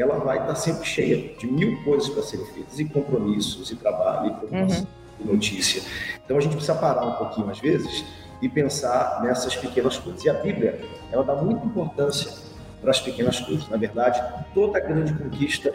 ela 0.00 0.18
vai 0.18 0.38
estar 0.38 0.54
sempre 0.54 0.86
cheia 0.86 1.34
de 1.36 1.46
mil 1.46 1.82
coisas 1.82 2.08
para 2.08 2.22
serem 2.22 2.46
feitas, 2.46 2.78
e 2.78 2.84
compromissos, 2.84 3.70
e 3.70 3.76
trabalho, 3.76 4.30
e 4.30 4.34
preocupação, 4.34 4.80
uhum. 4.80 4.86
Notícia. 5.24 5.82
Então 6.24 6.36
a 6.36 6.40
gente 6.40 6.52
precisa 6.52 6.74
parar 6.74 7.04
um 7.04 7.14
pouquinho 7.14 7.50
às 7.50 7.58
vezes 7.58 8.04
e 8.40 8.48
pensar 8.48 9.20
nessas 9.22 9.56
pequenas 9.56 9.98
coisas. 9.98 10.24
E 10.24 10.30
a 10.30 10.34
Bíblia, 10.34 10.80
ela 11.10 11.24
dá 11.24 11.34
muita 11.34 11.64
importância 11.66 12.32
para 12.80 12.90
as 12.90 13.00
pequenas 13.00 13.40
coisas. 13.40 13.68
Na 13.68 13.76
verdade, 13.76 14.22
toda 14.54 14.78
grande 14.80 15.12
conquista 15.14 15.72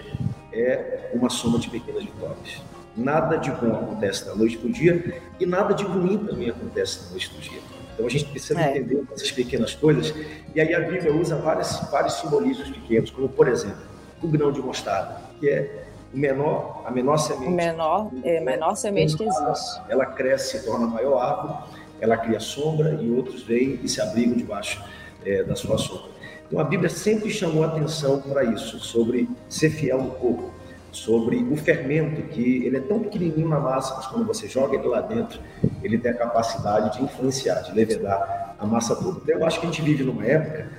é 0.51 1.09
uma 1.13 1.29
soma 1.29 1.59
de 1.59 1.69
pequenas 1.69 2.03
vitórias. 2.03 2.61
Nada 2.95 3.37
de 3.37 3.51
bom 3.51 3.75
acontece 3.75 4.25
da 4.25 4.35
noite 4.35 4.57
para 4.57 4.69
o 4.69 4.71
dia 4.71 5.21
e 5.39 5.45
nada 5.45 5.73
de 5.73 5.83
ruim 5.83 6.17
também 6.17 6.49
acontece 6.49 7.05
da 7.05 7.09
noite 7.09 7.29
para 7.29 7.39
o 7.39 7.41
dia. 7.41 7.59
Então 7.93 8.05
a 8.05 8.09
gente 8.09 8.25
precisa 8.25 8.59
é. 8.59 8.69
entender 8.69 9.03
essas 9.11 9.31
pequenas 9.31 9.73
coisas. 9.73 10.13
E 10.53 10.61
aí 10.61 10.73
a 10.73 10.79
Bíblia 10.79 11.13
usa 11.13 11.35
vários, 11.35 11.79
vários 11.91 12.13
simbolismos 12.15 12.69
pequenos, 12.69 13.09
como 13.09 13.29
por 13.29 13.47
exemplo, 13.47 13.81
o 14.21 14.27
grão 14.27 14.51
de 14.51 14.61
mostarda, 14.61 15.21
que 15.39 15.49
é 15.49 15.85
o 16.13 16.17
menor, 16.17 16.83
a 16.85 16.91
menor 16.91 17.17
semente. 17.17 17.47
O 17.47 17.51
menor, 17.51 18.11
é 18.23 18.39
menor 18.39 18.75
semente 18.75 19.17
que 19.17 19.23
existe. 19.23 19.81
Ela 19.89 20.05
cresce, 20.05 20.59
se 20.59 20.65
torna 20.65 20.85
maior 20.85 21.17
árvore, 21.17 21.53
ela 21.99 22.17
cria 22.17 22.39
sombra 22.39 22.99
e 23.01 23.09
outros 23.09 23.43
vêm 23.43 23.79
e 23.81 23.89
se 23.89 23.99
abrigam 24.01 24.35
debaixo 24.35 24.83
é, 25.25 25.43
da 25.43 25.55
sua 25.55 25.77
sombra. 25.77 26.11
Então 26.45 26.59
a 26.59 26.63
Bíblia 26.63 26.89
sempre 26.89 27.29
chamou 27.29 27.63
atenção 27.63 28.21
para 28.21 28.43
isso, 28.43 28.77
sobre 28.79 29.27
ser 29.49 29.71
fiel 29.71 30.03
no 30.03 30.11
corpo, 30.11 30.51
sobre 30.91 31.37
o 31.37 31.55
fermento, 31.55 32.21
que 32.23 32.63
ele 32.65 32.77
é 32.77 32.81
tão 32.81 32.99
pequenininho 32.99 33.49
na 33.49 33.59
massa, 33.59 33.95
mas 33.95 34.05
quando 34.05 34.25
você 34.27 34.47
joga 34.47 34.75
ele 34.75 34.87
lá 34.87 35.01
dentro, 35.01 35.39
ele 35.81 35.97
tem 35.97 36.11
a 36.11 36.15
capacidade 36.15 36.97
de 36.97 37.03
influenciar, 37.03 37.61
de 37.61 37.73
levedar 37.73 38.55
a 38.59 38.65
massa 38.65 38.95
toda. 38.95 39.19
Então 39.23 39.39
eu 39.39 39.45
acho 39.45 39.59
que 39.59 39.65
a 39.65 39.69
gente 39.69 39.81
vive 39.81 40.03
numa 40.03 40.25
época 40.25 40.69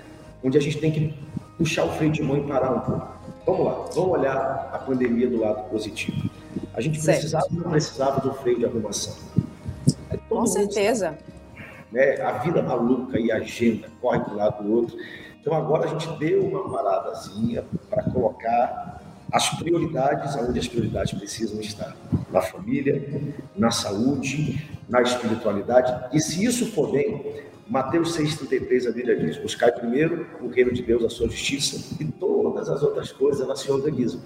onde 0.45 0.57
a 0.57 0.61
gente 0.61 0.79
tem 0.79 0.93
que 0.93 1.15
puxar 1.59 1.85
o 1.85 1.91
freio 1.91 2.13
de 2.13 2.23
mão 2.23 2.37
e 2.37 2.43
parar 2.43 2.71
um 2.71 2.81
pouco. 2.81 3.14
Vamos 3.47 3.67
lá, 3.67 3.73
vamos 3.95 4.11
olhar 4.19 4.71
a 4.73 4.79
pandemia 4.79 5.29
do 5.29 5.39
lado 5.41 5.69
positivo. 5.69 6.31
A 6.73 6.81
gente 6.81 7.01
precisava 7.01 7.47
não 7.51 7.71
precisava 7.71 8.21
do 8.21 8.33
freio 8.35 8.59
de 8.59 8.65
arrumação? 8.65 9.15
Com 10.29 10.47
certeza. 10.47 11.17
né, 11.93 12.21
a 12.23 12.33
vida 12.39 12.63
maluca 12.63 13.21
e 13.21 13.31
a 13.31 13.37
agenda 13.37 13.89
corre 14.01 14.25
de 14.25 14.31
um 14.31 14.35
lado 14.35 14.65
do 14.65 14.73
outro. 14.73 14.97
Então 15.41 15.55
agora 15.55 15.85
a 15.85 15.89
gente 15.89 16.09
deu 16.19 16.43
uma 16.43 16.69
paradazinha 16.73 17.65
para 17.91 18.03
colocar 18.05 19.01
as 19.31 19.51
prioridades 19.51 20.37
aonde 20.37 20.59
as 20.59 20.67
prioridades 20.67 21.13
precisam 21.13 21.61
estar. 21.61 21.95
Na 22.31 22.41
família, 22.41 23.33
na 23.55 23.71
saúde, 23.71 24.69
na 24.89 25.03
espiritualidade. 25.03 26.17
E 26.17 26.21
se 26.21 26.45
isso 26.45 26.73
for 26.73 26.91
bem, 26.91 27.43
Mateus 27.67 28.17
6,33 28.17 28.89
a 28.89 28.93
Bíblia 28.93 29.17
diz: 29.17 29.39
Buscai 29.39 29.73
primeiro 29.73 30.27
o 30.41 30.49
reino 30.49 30.73
de 30.73 30.83
Deus, 30.83 31.03
a 31.05 31.09
sua 31.09 31.29
justiça, 31.29 31.97
e 32.01 32.05
todas 32.05 32.69
as 32.69 32.83
outras 32.83 33.11
coisas 33.13 33.41
elas 33.41 33.61
se 33.61 33.71
organizam. 33.71 34.21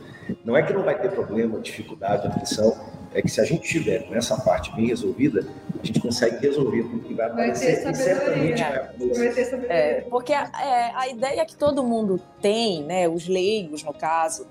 Não 0.44 0.56
é 0.56 0.62
que 0.62 0.72
não 0.72 0.82
vai 0.82 0.98
ter 1.00 1.10
problema, 1.10 1.60
dificuldade, 1.60 2.26
aflição, 2.26 2.76
é 3.14 3.22
que 3.22 3.28
se 3.28 3.40
a 3.40 3.44
gente 3.44 3.66
tiver 3.66 4.08
nessa 4.10 4.36
parte 4.36 4.74
bem 4.74 4.86
resolvida, 4.86 5.46
a 5.80 5.86
gente 5.86 6.00
consegue 6.00 6.36
resolver 6.46 6.82
tudo 6.82 7.00
que 7.00 7.14
vai 7.14 7.26
acontecer. 7.26 7.82
Vai 7.82 7.92
ter 7.92 7.98
certamente 7.98 8.62
vai 8.62 9.44
sabedoria. 9.44 9.72
É, 9.72 10.00
porque 10.02 10.32
a, 10.32 10.50
é, 10.60 10.92
a 10.94 11.08
ideia 11.08 11.46
que 11.46 11.56
todo 11.56 11.82
mundo 11.82 12.20
tem, 12.40 12.82
né, 12.84 13.08
os 13.08 13.26
leigos 13.28 13.82
no 13.82 13.94
caso, 13.94 14.46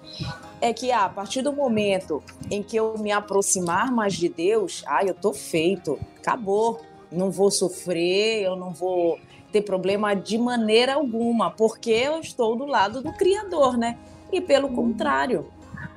é 0.61 0.73
que 0.73 0.91
ah, 0.91 1.05
a 1.05 1.09
partir 1.09 1.41
do 1.41 1.53
momento 1.53 2.23
em 2.49 2.63
que 2.63 2.77
eu 2.77 2.97
me 2.97 3.11
aproximar 3.11 3.91
mais 3.91 4.13
de 4.13 4.29
Deus, 4.29 4.83
ah, 4.87 5.03
eu 5.03 5.13
tô 5.13 5.33
feito, 5.33 5.99
acabou 6.17 6.81
não 7.11 7.31
vou 7.31 7.49
sofrer, 7.51 8.43
eu 8.43 8.55
não 8.55 8.71
vou 8.71 9.19
ter 9.51 9.61
problema 9.61 10.13
de 10.13 10.37
maneira 10.37 10.95
alguma, 10.95 11.51
porque 11.51 11.91
eu 11.91 12.19
estou 12.19 12.55
do 12.55 12.65
lado 12.65 13.01
do 13.01 13.13
Criador, 13.13 13.77
né? 13.77 13.97
E 14.31 14.41
pelo 14.41 14.69
contrário, 14.69 15.47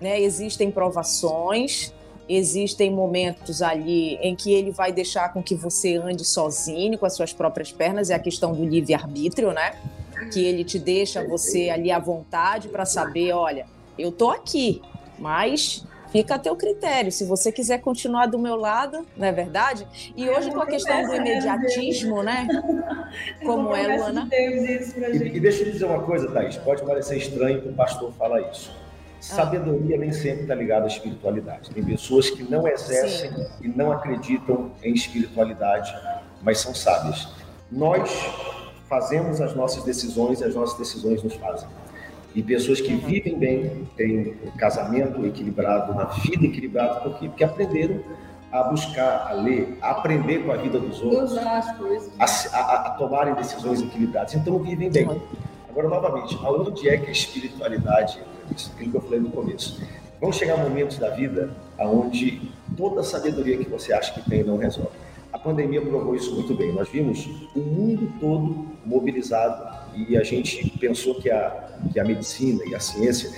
né? 0.01 0.21
Existem 0.21 0.71
provações, 0.71 1.93
existem 2.29 2.91
momentos 2.91 3.61
ali 3.61 4.15
em 4.17 4.37
que 4.37 4.53
ele 4.53 4.71
vai 4.71 4.93
deixar 4.93 5.33
com 5.33 5.43
que 5.43 5.55
você 5.55 5.97
ande 5.97 6.25
sozinho, 6.25 6.97
com 6.97 7.07
as 7.07 7.15
suas 7.15 7.33
próprias 7.33 7.73
pernas, 7.73 8.09
é 8.09 8.15
a 8.15 8.21
questão 8.21 8.55
do 8.55 8.65
livre-arbítrio, 8.65 9.53
né? 9.53 9.77
Que 10.33 10.45
ele 10.45 10.63
te 10.63 10.79
deixa 10.79 11.27
você 11.27 11.71
ali 11.71 11.91
à 11.91 11.99
vontade 11.99 12.69
para 12.69 12.85
saber, 12.85 13.33
olha, 13.33 13.67
eu 13.99 14.13
tô 14.13 14.31
aqui, 14.31 14.81
mas 15.19 15.85
Fica 16.11 16.35
a 16.35 16.39
teu 16.39 16.57
critério. 16.57 17.13
Se 17.13 17.25
você 17.25 17.53
quiser 17.53 17.79
continuar 17.79 18.27
do 18.27 18.39
meu 18.39 18.57
lado, 18.57 19.07
não 19.17 19.27
é 19.27 19.33
verdade? 19.33 19.87
E 20.17 20.29
hoje 20.29 20.51
com 20.51 20.61
a 20.61 20.67
questão 20.67 21.07
do 21.07 21.15
imediatismo, 21.15 22.23
né? 22.23 22.49
Como 23.45 23.75
é, 23.75 23.97
Luana? 23.97 24.29
E, 24.33 25.37
e 25.37 25.41
deixa 25.41 25.63
eu 25.63 25.73
dizer 25.73 25.85
uma 25.85 26.03
coisa, 26.03 26.31
Thaís. 26.31 26.57
Pode 26.57 26.83
parecer 26.83 27.17
estranho 27.17 27.63
que 27.63 27.69
o 27.69 27.73
pastor 27.73 28.13
fala 28.13 28.41
isso. 28.41 28.75
Sabedoria 29.21 29.99
nem 29.99 30.13
sempre 30.13 30.43
está 30.43 30.55
ligada 30.55 30.85
à 30.85 30.89
espiritualidade. 30.89 31.71
Tem 31.71 31.85
pessoas 31.85 32.31
que 32.31 32.43
não 32.43 32.67
exercem 32.67 33.31
Sim. 33.31 33.47
e 33.61 33.69
não 33.69 33.93
acreditam 33.93 34.73
em 34.83 34.95
espiritualidade, 34.95 35.95
mas 36.43 36.59
são 36.59 36.75
sábias. 36.75 37.29
Nós 37.71 38.11
fazemos 38.89 39.41
as 39.41 39.55
nossas 39.55 39.85
decisões 39.85 40.41
e 40.41 40.45
as 40.45 40.55
nossas 40.55 40.79
decisões 40.79 41.23
nos 41.23 41.35
fazem. 41.35 41.69
E 42.35 42.43
pessoas 42.43 42.81
que 42.81 42.95
vivem 42.95 43.39
bem, 43.39 43.89
têm 43.97 44.37
um 44.45 44.51
casamento 44.57 45.25
equilibrado, 45.27 45.93
uma 45.93 46.05
vida 46.05 46.47
equilibrada, 46.47 47.01
porque, 47.01 47.29
porque 47.29 47.43
aprenderam 47.43 48.01
a 48.53 48.65
buscar, 48.65 49.29
a 49.29 49.33
ler, 49.33 49.77
a 49.81 49.91
aprender 49.91 50.45
com 50.45 50.53
a 50.53 50.57
vida 50.57 50.79
dos 50.79 51.01
outros, 51.03 51.37
a, 51.37 51.63
a, 52.53 52.87
a 52.87 52.91
tomarem 52.91 53.35
decisões 53.35 53.81
equilibradas. 53.81 54.35
Então 54.35 54.59
vivem 54.59 54.91
bem. 54.91 55.09
Agora, 55.69 55.89
novamente, 55.89 56.37
aonde 56.43 56.89
é 56.89 56.97
que 56.97 57.09
a 57.09 57.13
espiritualidade 57.13 58.19
entra 58.19 58.51
nisso? 58.51 58.73
Aquilo 58.75 58.91
que 58.91 58.97
eu 58.97 59.01
falei 59.03 59.21
no 59.21 59.31
começo. 59.31 59.81
Vão 60.21 60.33
chegar 60.33 60.57
momentos 60.57 60.99
da 60.99 61.11
vida 61.11 61.51
onde 61.79 62.51
toda 62.77 63.01
a 63.01 63.05
sabedoria 63.05 63.57
que 63.57 63.69
você 63.69 63.93
acha 63.93 64.13
que 64.13 64.29
tem 64.29 64.43
não 64.43 64.57
resolve. 64.57 64.91
A 65.33 65.39
pandemia 65.39 65.81
provou 65.81 66.15
isso 66.17 66.35
muito 66.35 66.55
bem. 66.55 66.73
Nós 66.73 66.89
vimos 66.89 67.25
o 67.55 67.61
mundo 67.61 68.13
todo 68.19 68.67
mobilizado 68.85 69.70
e 69.95 70.17
a 70.17 70.23
gente 70.23 70.71
pensou 70.79 71.15
que 71.17 71.31
a, 71.31 71.69
que 71.93 72.01
a 72.01 72.05
medicina 72.05 72.63
e 72.67 72.75
a 72.75 72.81
ciência, 72.81 73.31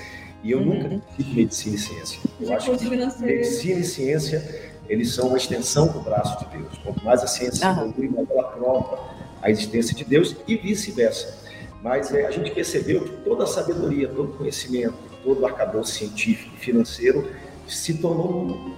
e 0.43 0.51
eu 0.51 0.59
uhum. 0.59 0.83
nunca 0.83 1.03
tive 1.17 1.35
medicina 1.35 1.77
e 1.77 1.79
ciência. 1.79 2.21
Eu 2.41 2.53
acho 2.55 2.77
que 2.77 2.89
medicina 3.25 3.81
e 3.81 3.85
ciência, 3.85 4.73
eles 4.89 5.15
são 5.15 5.29
uma 5.29 5.37
extensão 5.37 5.87
do 5.87 6.01
braço 6.01 6.39
de 6.45 6.59
Deus. 6.59 6.79
Quanto 6.83 7.05
mais 7.05 7.23
a 7.23 7.27
ciência 7.27 7.71
uhum. 7.71 7.89
evolui, 7.89 8.09
mais 8.09 8.31
ela 8.31 8.45
prova 8.45 9.13
a 9.41 9.51
existência 9.51 9.95
de 9.95 10.05
Deus 10.05 10.37
e 10.47 10.57
vice-versa. 10.57 11.43
Mas 11.83 12.13
é, 12.13 12.27
a 12.27 12.31
gente 12.31 12.51
percebeu 12.53 13.05
que 13.05 13.11
toda 13.25 13.45
a 13.45 13.47
sabedoria, 13.47 14.09
todo 14.09 14.31
o 14.31 14.35
conhecimento, 14.35 14.95
todo 15.25 15.41
o 15.41 15.47
arcabouço 15.47 15.93
científico 15.93 16.55
e 16.57 16.59
financeiro 16.59 17.29
se 17.67 17.95
tornou 17.95 18.77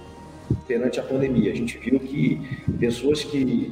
perante 0.67 0.99
a 0.99 1.03
pandemia. 1.03 1.51
A 1.51 1.55
gente 1.55 1.77
viu 1.77 1.99
que 1.99 2.41
pessoas 2.79 3.23
que, 3.23 3.71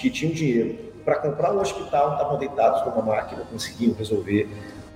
que 0.00 0.10
tinham 0.10 0.32
dinheiro 0.32 0.93
para 1.04 1.16
comprar 1.16 1.52
um 1.52 1.60
hospital 1.60 2.12
estavam 2.12 2.38
deitados 2.38 2.84
numa 2.86 3.02
máquina, 3.02 3.42
conseguiam 3.50 3.94
resolver 3.94 4.48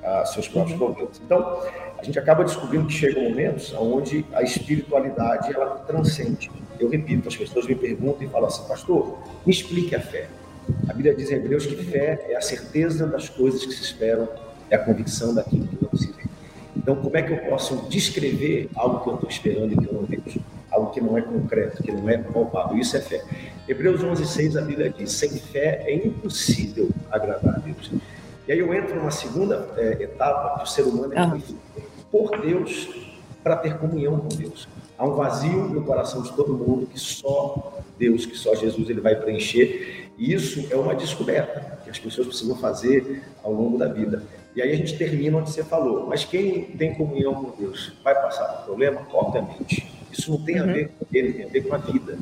uh, 0.02 0.26
seus 0.26 0.48
próprios 0.48 0.78
uhum. 0.80 0.86
problemas. 0.86 1.20
Então, 1.24 1.62
a 1.98 2.04
gente 2.04 2.18
acaba 2.18 2.44
descobrindo 2.44 2.86
que 2.86 2.94
chegam 2.94 3.28
momentos 3.28 3.74
onde 3.74 4.24
a 4.32 4.42
espiritualidade 4.42 5.52
ela 5.52 5.66
transcende. 5.86 6.50
Eu 6.78 6.88
repito, 6.88 7.28
as 7.28 7.36
pessoas 7.36 7.66
me 7.66 7.74
perguntam 7.74 8.26
e 8.26 8.28
falam 8.30 8.48
assim, 8.48 8.66
pastor, 8.66 9.18
me 9.44 9.52
explique 9.52 9.94
a 9.94 10.00
fé. 10.00 10.28
A 10.88 10.92
Bíblia 10.92 11.14
diz 11.14 11.30
em 11.30 11.34
Hebreus 11.34 11.66
que 11.66 11.76
fé 11.76 12.26
é 12.28 12.36
a 12.36 12.40
certeza 12.40 13.06
das 13.06 13.28
coisas 13.28 13.64
que 13.64 13.72
se 13.72 13.82
esperam, 13.82 14.28
é 14.70 14.76
a 14.76 14.78
convicção 14.78 15.34
daquilo 15.34 15.66
que 15.66 15.78
não 15.82 15.98
se 15.98 16.12
vê. 16.12 16.22
Então, 16.76 16.96
como 16.96 17.16
é 17.16 17.22
que 17.22 17.32
eu 17.32 17.38
posso 17.38 17.88
descrever 17.88 18.70
algo 18.76 19.00
que 19.00 19.08
eu 19.08 19.14
estou 19.14 19.28
esperando 19.28 19.72
e 19.72 19.76
que 19.76 19.86
eu 19.86 19.92
não 19.92 20.02
vejo? 20.02 20.40
Algo 20.70 20.90
que 20.90 21.00
não 21.00 21.18
é 21.18 21.22
concreto, 21.22 21.82
que 21.82 21.90
não 21.90 22.08
é 22.08 22.18
palpável. 22.18 22.78
Isso 22.78 22.96
é 22.96 23.00
fé. 23.00 23.24
Hebreus 23.68 24.02
11:6 24.02 24.56
a 24.56 24.62
Bíblia 24.62 24.88
diz: 24.90 25.12
sem 25.12 25.30
fé 25.30 25.84
é 25.86 25.94
impossível 25.94 26.88
agradar 27.10 27.56
a 27.56 27.58
Deus. 27.58 27.90
E 28.46 28.52
aí 28.52 28.58
eu 28.58 28.72
entro 28.72 28.96
numa 28.96 29.10
segunda 29.10 29.68
é, 29.76 30.02
etapa 30.04 30.58
que 30.58 30.64
o 30.64 30.66
ser 30.66 30.82
humano 30.82 31.12
é 31.12 31.22
uhum. 31.22 31.42
por 32.10 32.40
Deus 32.40 32.88
para 33.42 33.56
ter 33.56 33.76
comunhão 33.76 34.18
com 34.20 34.28
Deus. 34.28 34.66
Há 34.96 35.06
um 35.06 35.14
vazio 35.14 35.64
no 35.68 35.84
coração 35.84 36.22
de 36.22 36.32
todo 36.32 36.54
mundo 36.54 36.86
que 36.86 36.98
só 36.98 37.78
Deus, 37.98 38.24
que 38.24 38.36
só 38.36 38.54
Jesus 38.54 38.88
ele 38.88 39.02
vai 39.02 39.14
preencher. 39.14 40.10
E 40.16 40.32
isso 40.32 40.66
é 40.70 40.76
uma 40.76 40.94
descoberta 40.94 41.78
que 41.84 41.90
as 41.90 41.98
pessoas 41.98 42.26
precisam 42.26 42.56
fazer 42.56 43.22
ao 43.44 43.52
longo 43.52 43.76
da 43.76 43.86
vida. 43.86 44.22
E 44.56 44.62
aí 44.62 44.72
a 44.72 44.76
gente 44.76 44.96
termina 44.96 45.38
onde 45.38 45.50
você 45.50 45.62
falou. 45.62 46.06
Mas 46.06 46.24
quem 46.24 46.62
tem 46.62 46.94
comunhão 46.94 47.34
com 47.34 47.62
Deus 47.62 47.92
vai 48.02 48.14
passar 48.14 48.44
por 48.46 48.64
problema? 48.64 49.06
Obviamente. 49.12 49.86
Isso 50.10 50.30
não 50.30 50.42
tem 50.42 50.58
a 50.58 50.64
uhum. 50.64 50.72
ver 50.72 50.88
com 50.98 51.06
ele, 51.12 51.32
tem 51.34 51.44
a 51.44 51.48
ver 51.48 51.68
com 51.68 51.74
a 51.74 51.78
vida. 51.78 52.18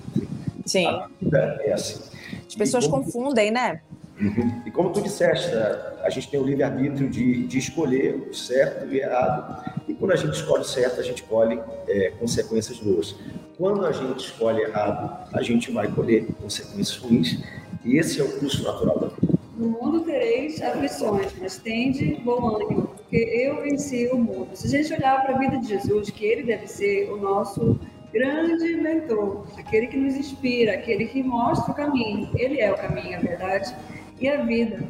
Sim. 0.67 0.87
A 0.87 1.09
vida 1.21 1.61
é 1.65 1.73
assim. 1.73 2.03
As 2.47 2.55
pessoas 2.55 2.87
como... 2.87 3.05
confundem, 3.05 3.51
né? 3.51 3.81
Uhum. 4.21 4.63
E 4.65 4.71
como 4.71 4.91
tu 4.91 5.01
disseste, 5.03 5.55
né, 5.55 5.79
a 6.03 6.09
gente 6.09 6.31
tem 6.31 6.41
o 6.41 6.45
livre-arbítrio 6.45 7.09
de, 7.09 7.47
de 7.47 7.59
escolher 7.59 8.15
o 8.31 8.35
certo 8.35 8.87
e 8.87 8.89
o 8.89 8.95
errado. 8.95 9.83
E 9.87 9.95
quando 9.95 10.13
a 10.13 10.17
gente 10.17 10.33
escolhe 10.35 10.63
o 10.63 10.65
certo, 10.65 11.01
a 11.01 11.03
gente 11.03 11.23
colhe 11.23 11.61
é, 11.87 12.13
consequências 12.19 12.79
boas. 12.79 13.15
Quando 13.59 13.87
a 13.87 13.93
gente 13.93 14.21
escolhe 14.21 14.63
errado, 14.63 15.29
a 15.33 15.43
gente 15.43 15.71
vai 15.71 15.89
colher 15.89 16.27
consequências 16.35 16.97
ruins. 16.97 17.43
E 17.85 17.99
esse 17.99 18.21
é 18.21 18.25
o 18.25 18.39
curso 18.39 18.65
natural 18.65 18.99
da 18.99 19.09
vida. 19.09 19.37
No 19.57 19.71
mundo 19.71 20.01
tereis 20.01 20.61
aflições, 20.61 21.33
mas 21.41 21.57
tende 21.57 22.21
bom 22.23 22.57
ânimo, 22.57 22.89
porque 22.89 23.17
eu 23.17 23.63
venci 23.63 24.07
o 24.13 24.19
mundo. 24.19 24.49
Se 24.53 24.67
a 24.67 24.71
gente 24.71 24.93
olhar 24.93 25.23
para 25.23 25.35
a 25.35 25.39
vida 25.39 25.59
de 25.59 25.69
Jesus, 25.69 26.11
que 26.11 26.27
ele 26.27 26.43
deve 26.43 26.67
ser 26.67 27.11
o 27.11 27.17
nosso 27.17 27.79
grande 28.17 28.77
mentor, 28.77 29.45
aquele 29.59 29.87
que 29.89 29.97
nos 29.97 30.17
inspira, 30.17 30.73
aquele 30.73 31.07
que 31.07 31.23
mostra 31.23 31.73
o 31.73 31.75
caminho. 31.75 32.31
Ele 32.35 32.61
é 32.61 32.73
o 32.73 32.77
caminho, 32.77 33.17
a 33.17 33.21
verdade 33.21 33.75
e 34.19 34.29
a 34.29 34.43
vida. 34.43 34.83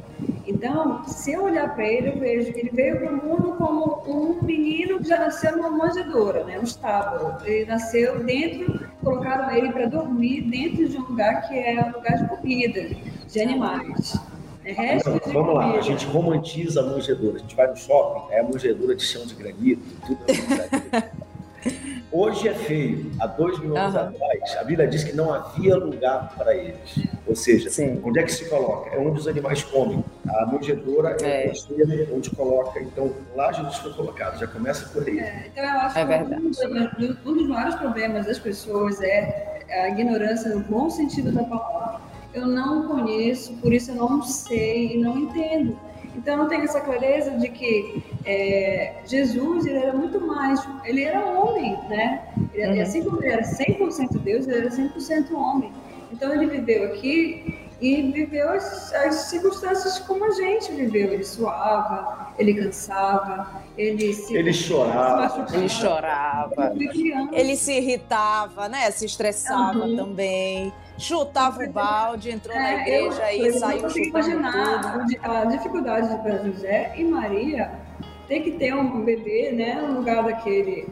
Então, 0.47 1.05
se 1.05 1.33
eu 1.33 1.43
olhar 1.43 1.75
para 1.75 1.85
ele, 1.85 2.11
eu 2.11 2.19
vejo 2.21 2.53
que 2.53 2.61
ele 2.61 2.71
veio 2.73 2.99
para 2.99 3.13
o 3.13 3.17
mundo 3.17 3.57
como 3.59 4.03
um 4.07 4.43
menino 4.43 4.99
que 5.01 5.09
já 5.09 5.19
nasceu 5.19 5.57
numa 5.57 5.71
manjedoura, 5.71 6.45
né? 6.45 6.59
um 6.59 6.63
estábulo. 6.63 7.37
Ele 7.45 7.67
nasceu 7.67 8.23
dentro, 8.23 8.89
colocaram 9.03 9.51
ele 9.51 9.73
para 9.73 9.87
dormir 9.87 10.43
dentro 10.43 10.89
de 10.89 10.97
um 10.97 11.03
lugar 11.03 11.49
que 11.49 11.55
é 11.59 11.83
um 11.83 11.93
lugar 11.99 12.17
de 12.17 12.29
comida, 12.29 12.89
de 13.29 13.41
animais. 13.41 14.17
É 14.65 14.97
Não, 14.97 15.33
vamos 15.33 15.55
lá, 15.55 15.73
a 15.73 15.81
gente 15.81 16.07
romantiza 16.07 16.81
a 16.81 16.85
manjedoura. 16.85 17.37
A 17.37 17.39
gente 17.41 17.57
vai 17.57 17.67
no 17.69 17.77
shopping, 17.77 18.33
é 18.33 18.41
a 18.41 18.43
manjedoura 18.45 18.95
de 18.95 19.03
chão 19.03 19.25
de 19.27 19.35
granito, 19.35 19.83
tudo. 20.07 20.21
É 20.29 21.11
Hoje 22.13 22.49
é 22.49 22.55
feio. 22.55 23.11
Há 23.21 23.27
dois 23.27 23.59
mil 23.59 23.77
anos 23.77 23.95
uhum. 23.95 24.01
atrás, 24.01 24.57
a 24.59 24.65
Bíblia 24.65 24.87
diz 24.87 25.03
que 25.03 25.13
não 25.15 25.33
havia 25.33 25.77
lugar 25.77 26.33
para 26.37 26.55
eles. 26.55 27.07
Ou 27.27 27.35
seja, 27.35 27.69
Sim. 27.69 28.01
onde 28.05 28.21
é 28.21 28.23
que 28.23 28.33
se 28.33 28.49
coloca? 28.49 28.91
É 28.91 28.99
onde 28.99 29.19
os 29.19 29.27
animais 29.27 29.65
comem. 29.65 30.05
A 30.29 30.47
manjedoura 30.47 31.17
é, 31.21 31.49
é. 31.49 31.53
onde 32.13 32.31
coloca. 32.31 32.81
Então, 32.81 33.13
lá 33.35 33.51
Jesus 33.53 33.77
foi 33.77 33.93
colocado. 33.93 34.39
Já 34.39 34.47
começa 34.47 34.89
por 34.89 35.07
aí. 35.07 35.19
É, 35.19 35.47
então, 35.53 35.65
eu 35.65 35.71
acho 35.71 35.99
é 35.99 36.05
verdade. 36.05 36.43
que 36.97 37.19
um 37.29 37.35
dos 37.35 37.49
maiores 37.49 37.75
problemas 37.75 38.27
das 38.27 38.39
pessoas 38.39 39.01
é 39.03 39.65
a 39.69 39.89
ignorância 39.89 40.55
no 40.55 40.61
bom 40.61 40.89
sentido 40.89 41.33
da 41.33 41.43
palavra. 41.43 42.01
Eu 42.33 42.47
não 42.47 42.87
conheço, 42.87 43.55
por 43.55 43.73
isso 43.73 43.91
eu 43.91 43.97
não 43.97 44.23
sei 44.23 44.95
e 44.95 44.99
não 44.99 45.19
entendo. 45.19 45.77
Então 46.17 46.43
eu 46.43 46.49
tenho 46.49 46.63
essa 46.65 46.81
clareza 46.81 47.33
de 47.33 47.49
que 47.49 48.03
é, 48.25 48.95
Jesus 49.05 49.67
ele 49.67 49.79
era 49.79 49.93
muito 49.93 50.21
mais, 50.21 50.67
ele 50.85 51.05
era 51.05 51.25
homem, 51.25 51.77
né? 51.89 52.23
Ele, 52.55 52.77
uhum. 52.77 52.83
Assim 52.83 53.05
como 53.05 53.23
ele 53.23 53.33
era 53.33 53.43
100% 53.43 54.19
Deus, 54.19 54.49
ele 54.49 54.59
era 54.59 54.71
100% 54.71 55.33
homem. 55.33 55.71
Então 56.11 56.33
ele 56.33 56.47
viveu 56.47 56.85
aqui 56.87 57.66
e 57.81 58.11
viveu 58.11 58.51
as, 58.51 58.93
as, 58.95 59.15
circunstâncias 59.31 59.99
como 60.01 60.25
a 60.25 60.31
gente 60.31 60.73
viveu. 60.73 61.13
Ele 61.13 61.25
suava, 61.25 62.33
ele 62.39 62.55
cansava, 62.55 63.63
ele 63.77 64.13
se 64.13 64.35
ele 64.35 64.53
chorava, 64.53 65.47
ele 65.55 65.69
chorava, 65.69 66.75
ele 67.33 67.57
se 67.57 67.73
irritava, 67.73 68.69
né? 68.69 68.91
Se 68.91 69.05
estressava 69.05 69.81
uhum. 69.81 69.97
também 69.97 70.73
chutava 70.99 71.63
o 71.63 71.71
balde, 71.71 72.31
entrou 72.31 72.57
é, 72.57 72.59
na 72.59 72.83
igreja 72.83 73.35
eu, 73.35 73.47
e 73.47 73.59
saiu 73.59 73.91
chutando 73.91 74.09
imaginar 74.09 74.99
tudo. 74.99 75.17
a 75.23 75.45
dificuldade 75.45 76.23
para 76.23 76.39
José 76.39 76.95
e 76.97 77.05
Maria 77.05 77.71
ter 78.27 78.41
que 78.41 78.53
ter 78.53 78.75
um 78.75 79.05
bebê, 79.05 79.53
né, 79.53 79.75
no 79.75 79.99
lugar 79.99 80.25
daquele 80.25 80.89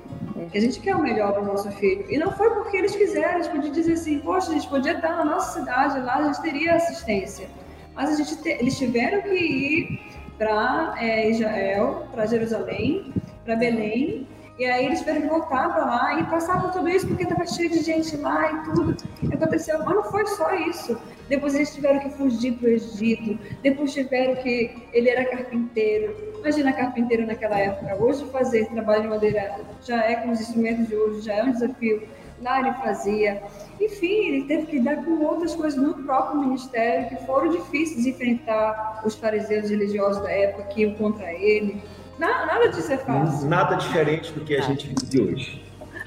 que 0.50 0.58
a 0.58 0.60
gente 0.60 0.80
quer 0.80 0.96
o 0.96 1.02
melhor 1.02 1.32
para 1.32 1.42
o 1.42 1.44
nosso 1.44 1.70
filho. 1.72 2.04
E 2.10 2.18
não 2.18 2.32
foi 2.32 2.50
porque 2.50 2.76
eles 2.76 2.94
quiseram, 2.94 3.34
eles 3.34 3.48
podiam 3.48 3.72
dizer 3.72 3.92
assim, 3.92 4.18
poxa, 4.18 4.50
a 4.50 4.54
gente 4.54 4.68
podia 4.68 4.92
estar 4.92 5.16
na 5.16 5.24
nossa 5.24 5.60
cidade 5.60 6.00
lá, 6.00 6.16
a 6.16 6.22
gente 6.24 6.42
teria 6.42 6.74
assistência. 6.74 7.48
Mas 7.94 8.10
a 8.10 8.16
gente 8.16 8.36
te, 8.42 8.48
eles 8.48 8.76
tiveram 8.76 9.22
que 9.22 9.34
ir 9.34 10.00
para 10.36 10.94
é, 10.98 11.30
Israel, 11.30 12.08
para 12.12 12.26
Jerusalém, 12.26 13.12
para 13.44 13.54
Belém, 13.54 14.26
e 14.58 14.64
aí 14.64 14.86
eles 14.86 15.00
tiveram 15.00 15.22
que 15.22 15.28
voltar 15.28 15.72
para 15.72 15.84
lá 15.84 16.20
e 16.20 16.24
passar 16.24 16.60
por 16.60 16.72
tudo 16.72 16.88
isso 16.88 17.06
porque 17.06 17.24
estava 17.24 17.46
cheio 17.46 17.70
de 17.70 17.82
gente 17.82 18.16
lá 18.16 18.52
e 18.52 18.64
tudo. 18.64 18.96
Aconteceu, 19.32 19.78
mas 19.84 19.94
não 19.94 20.04
foi 20.04 20.26
só 20.26 20.54
isso. 20.54 21.00
Depois 21.28 21.54
eles 21.54 21.74
tiveram 21.74 22.00
que 22.00 22.10
fugir 22.10 22.54
para 22.54 22.68
o 22.68 22.72
Egito. 22.72 23.38
Depois 23.62 23.92
tiveram 23.92 24.36
que. 24.36 24.76
Ele 24.92 25.08
era 25.08 25.24
carpinteiro. 25.24 26.34
Imagina 26.38 26.72
carpinteiro 26.72 27.26
naquela 27.26 27.58
época. 27.58 27.96
Hoje 28.02 28.24
fazer 28.26 28.66
trabalho 28.66 29.02
de 29.02 29.08
madeira 29.08 29.60
já 29.82 30.04
é 30.04 30.16
com 30.16 30.30
os 30.30 30.40
instrumentos 30.40 30.88
de 30.88 30.94
hoje, 30.94 31.22
já 31.22 31.34
é 31.34 31.44
um 31.44 31.52
desafio. 31.52 32.02
Lá 32.42 32.60
ele 32.60 32.72
fazia. 32.74 33.42
Enfim, 33.80 34.26
ele 34.28 34.44
teve 34.44 34.66
que 34.66 34.78
lidar 34.78 35.04
com 35.04 35.24
outras 35.24 35.54
coisas 35.54 35.80
no 35.80 35.94
próprio 36.04 36.40
ministério 36.40 37.08
que 37.08 37.24
foram 37.24 37.50
difíceis 37.50 38.02
de 38.02 38.10
enfrentar 38.10 39.02
os 39.04 39.14
fariseus 39.14 39.70
religiosos 39.70 40.22
da 40.22 40.30
época 40.30 40.64
que 40.64 40.82
iam 40.82 40.94
contra 40.94 41.32
ele. 41.32 41.80
Nada 42.18 42.68
disso 42.68 42.92
é 42.92 42.98
fácil. 42.98 43.48
Nada 43.48 43.76
diferente 43.76 44.32
do 44.32 44.40
que 44.44 44.54
a 44.56 44.60
gente 44.60 44.88
vive 44.88 45.20
hoje. 45.20 45.63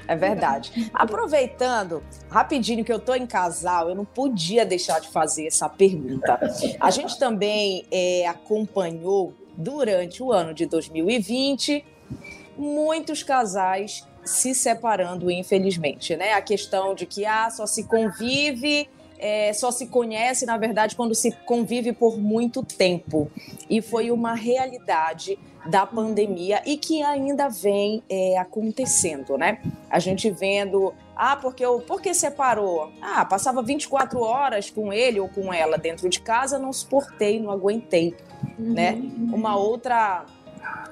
É 0.08 0.16
verdade. 0.16 0.90
Aproveitando, 0.94 2.02
rapidinho 2.30 2.82
que 2.82 2.92
eu 2.92 2.98
tô 2.98 3.14
em 3.14 3.26
casal, 3.26 3.90
eu 3.90 3.94
não 3.94 4.06
podia 4.06 4.64
deixar 4.64 5.00
de 5.00 5.08
fazer 5.08 5.46
essa 5.46 5.68
pergunta. 5.68 6.40
A 6.80 6.90
gente 6.90 7.18
também 7.18 7.84
é, 7.90 8.26
acompanhou 8.26 9.34
durante 9.54 10.22
o 10.22 10.32
ano 10.32 10.54
de 10.54 10.64
2020 10.64 11.84
muitos 12.56 13.22
casais 13.22 14.08
se 14.24 14.54
separando, 14.54 15.30
infelizmente, 15.30 16.16
né? 16.16 16.32
A 16.32 16.42
questão 16.42 16.94
de 16.94 17.04
que 17.06 17.26
ah, 17.26 17.50
só 17.50 17.66
se 17.66 17.84
convive 17.84 18.88
é, 19.18 19.52
só 19.52 19.70
se 19.70 19.88
conhece, 19.88 20.46
na 20.46 20.56
verdade, 20.56 20.94
quando 20.94 21.14
se 21.14 21.32
convive 21.44 21.92
por 21.92 22.18
muito 22.18 22.62
tempo. 22.62 23.30
E 23.68 23.82
foi 23.82 24.10
uma 24.10 24.34
realidade 24.34 25.38
da 25.66 25.84
pandemia 25.86 26.62
e 26.64 26.76
que 26.76 27.02
ainda 27.02 27.48
vem 27.48 28.02
é, 28.08 28.38
acontecendo, 28.38 29.36
né? 29.36 29.60
A 29.90 29.98
gente 29.98 30.30
vendo, 30.30 30.94
ah, 31.16 31.36
porque 31.36 31.64
eu, 31.64 31.80
por 31.80 32.00
que 32.00 32.14
separou? 32.14 32.92
Ah, 33.02 33.24
passava 33.24 33.62
24 33.62 34.20
horas 34.20 34.70
com 34.70 34.92
ele 34.92 35.20
ou 35.20 35.28
com 35.28 35.52
ela 35.52 35.76
dentro 35.76 36.08
de 36.08 36.20
casa, 36.20 36.58
não 36.58 36.72
suportei, 36.72 37.40
não 37.40 37.50
aguentei, 37.50 38.14
uhum. 38.58 38.72
né? 38.72 38.92
Uma 39.32 39.56
outra 39.56 40.24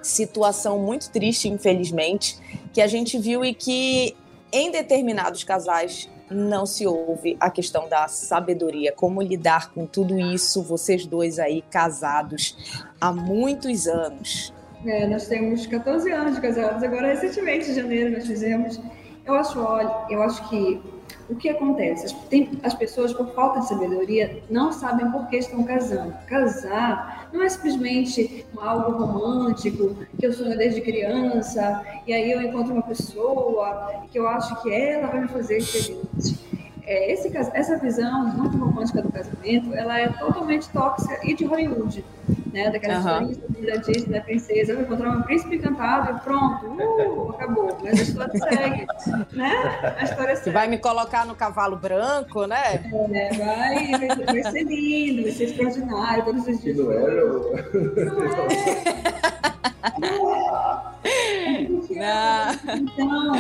situação 0.03 0.79
muito 0.79 1.11
triste, 1.11 1.49
infelizmente, 1.49 2.39
que 2.73 2.81
a 2.81 2.87
gente 2.87 3.19
viu 3.19 3.45
e 3.45 3.55
que 3.55 4.17
em 4.53 4.71
determinados 4.71 5.45
casais 5.45 6.09
não 6.31 6.67
se 6.67 6.87
ouve 6.87 7.37
a 7.39 7.51
questão 7.51 7.89
da 7.89 8.09
sabedoria, 8.09 8.93
como 8.93 9.23
lidar 9.23 9.73
com 9.73 9.87
tudo 9.87 10.19
isso, 10.19 10.63
vocês 10.63 11.07
dois 11.07 11.39
aí 11.39 11.63
casados 11.71 12.83
há 13.01 13.13
muitos 13.13 13.87
anos. 13.87 14.53
É, 14.87 15.07
nós 15.07 15.27
temos 15.27 15.67
14 15.67 16.11
anos 16.13 16.37
de 16.37 16.41
casados, 16.41 16.83
agora 16.83 17.09
recentemente, 17.09 17.71
em 17.71 17.75
janeiro, 17.75 18.13
nós 18.13 18.27
fizemos. 18.27 18.81
Eu 19.25 19.35
acho, 19.35 19.61
olha, 19.61 19.93
eu 20.09 20.23
acho 20.23 20.49
que 20.49 20.81
o 21.29 21.35
que 21.35 21.49
acontece? 21.49 22.15
Tem, 22.31 22.49
as 22.63 22.73
pessoas, 22.73 23.13
por 23.13 23.35
falta 23.35 23.59
de 23.61 23.69
sabedoria, 23.69 24.41
não 24.49 24.71
sabem 24.73 25.11
por 25.11 25.27
que 25.29 25.39
estão 25.39 25.65
casando. 25.65 26.15
Casar 26.29 27.29
não 27.33 27.43
é 27.43 27.49
simplesmente 27.49 28.47
algo 28.57 28.93
romântico, 28.93 29.97
que 30.19 30.27
eu 30.27 30.33
sonho 30.33 30.57
desde 30.57 30.81
criança, 30.81 31.85
e 32.07 32.13
aí 32.13 32.31
eu 32.31 32.41
encontro 32.41 32.73
uma 32.73 32.83
pessoa 32.83 34.05
que 34.13 34.19
eu 34.19 34.29
acho 34.29 34.63
que 34.63 34.73
ela 34.73 35.09
vai 35.09 35.23
me 35.23 35.29
fazer 35.29 35.61
feliz. 35.61 36.47
É, 36.85 37.13
esse, 37.13 37.37
essa 37.37 37.77
visão 37.79 38.29
muito 38.29 38.57
romântica 38.57 39.03
do 39.03 39.11
casamento, 39.11 39.75
ela 39.75 39.99
é 39.99 40.09
totalmente 40.09 40.69
tóxica 40.69 41.19
e 41.25 41.35
de 41.35 41.45
Hollywood 41.45 42.05
né? 42.57 42.71
Daquela 42.71 43.21
uhum. 43.21 43.31
história 43.31 43.67
da 43.67 43.77
Disney, 43.83 44.15
da 44.15 44.21
princesa, 44.23 44.73
eu 44.73 44.77
vou 44.77 44.87
encontrar 44.87 45.11
um 45.11 45.23
príncipe 45.23 45.57
encantado 45.57 46.17
e 46.17 46.21
pronto, 46.21 46.67
uh, 46.67 47.31
acabou. 47.37 47.79
Mas 47.83 48.01
a 48.01 48.03
história 48.03 48.39
segue, 48.39 48.87
né? 49.33 49.95
A 49.99 50.05
história 50.05 50.37
segue. 50.37 50.51
Vai 50.51 50.67
me 50.67 50.79
colocar 50.79 51.27
no 51.27 51.35
cavalo 51.35 51.77
branco, 51.77 52.47
né? 52.47 52.83
É, 53.13 53.33
vai, 53.35 53.91
vai, 53.91 54.25
vai 54.25 54.43
ser 54.51 54.63
lindo, 54.63 55.23
vai 55.23 55.33
ser 55.33 55.45
extraordinário, 55.45 56.25
todos 56.25 56.47
os 56.47 56.63
dias. 56.63 56.79
Não 56.79 56.93
é, 56.93 56.97
não. 57.11 57.37
Não. 61.97 62.53
Então, 62.77 63.33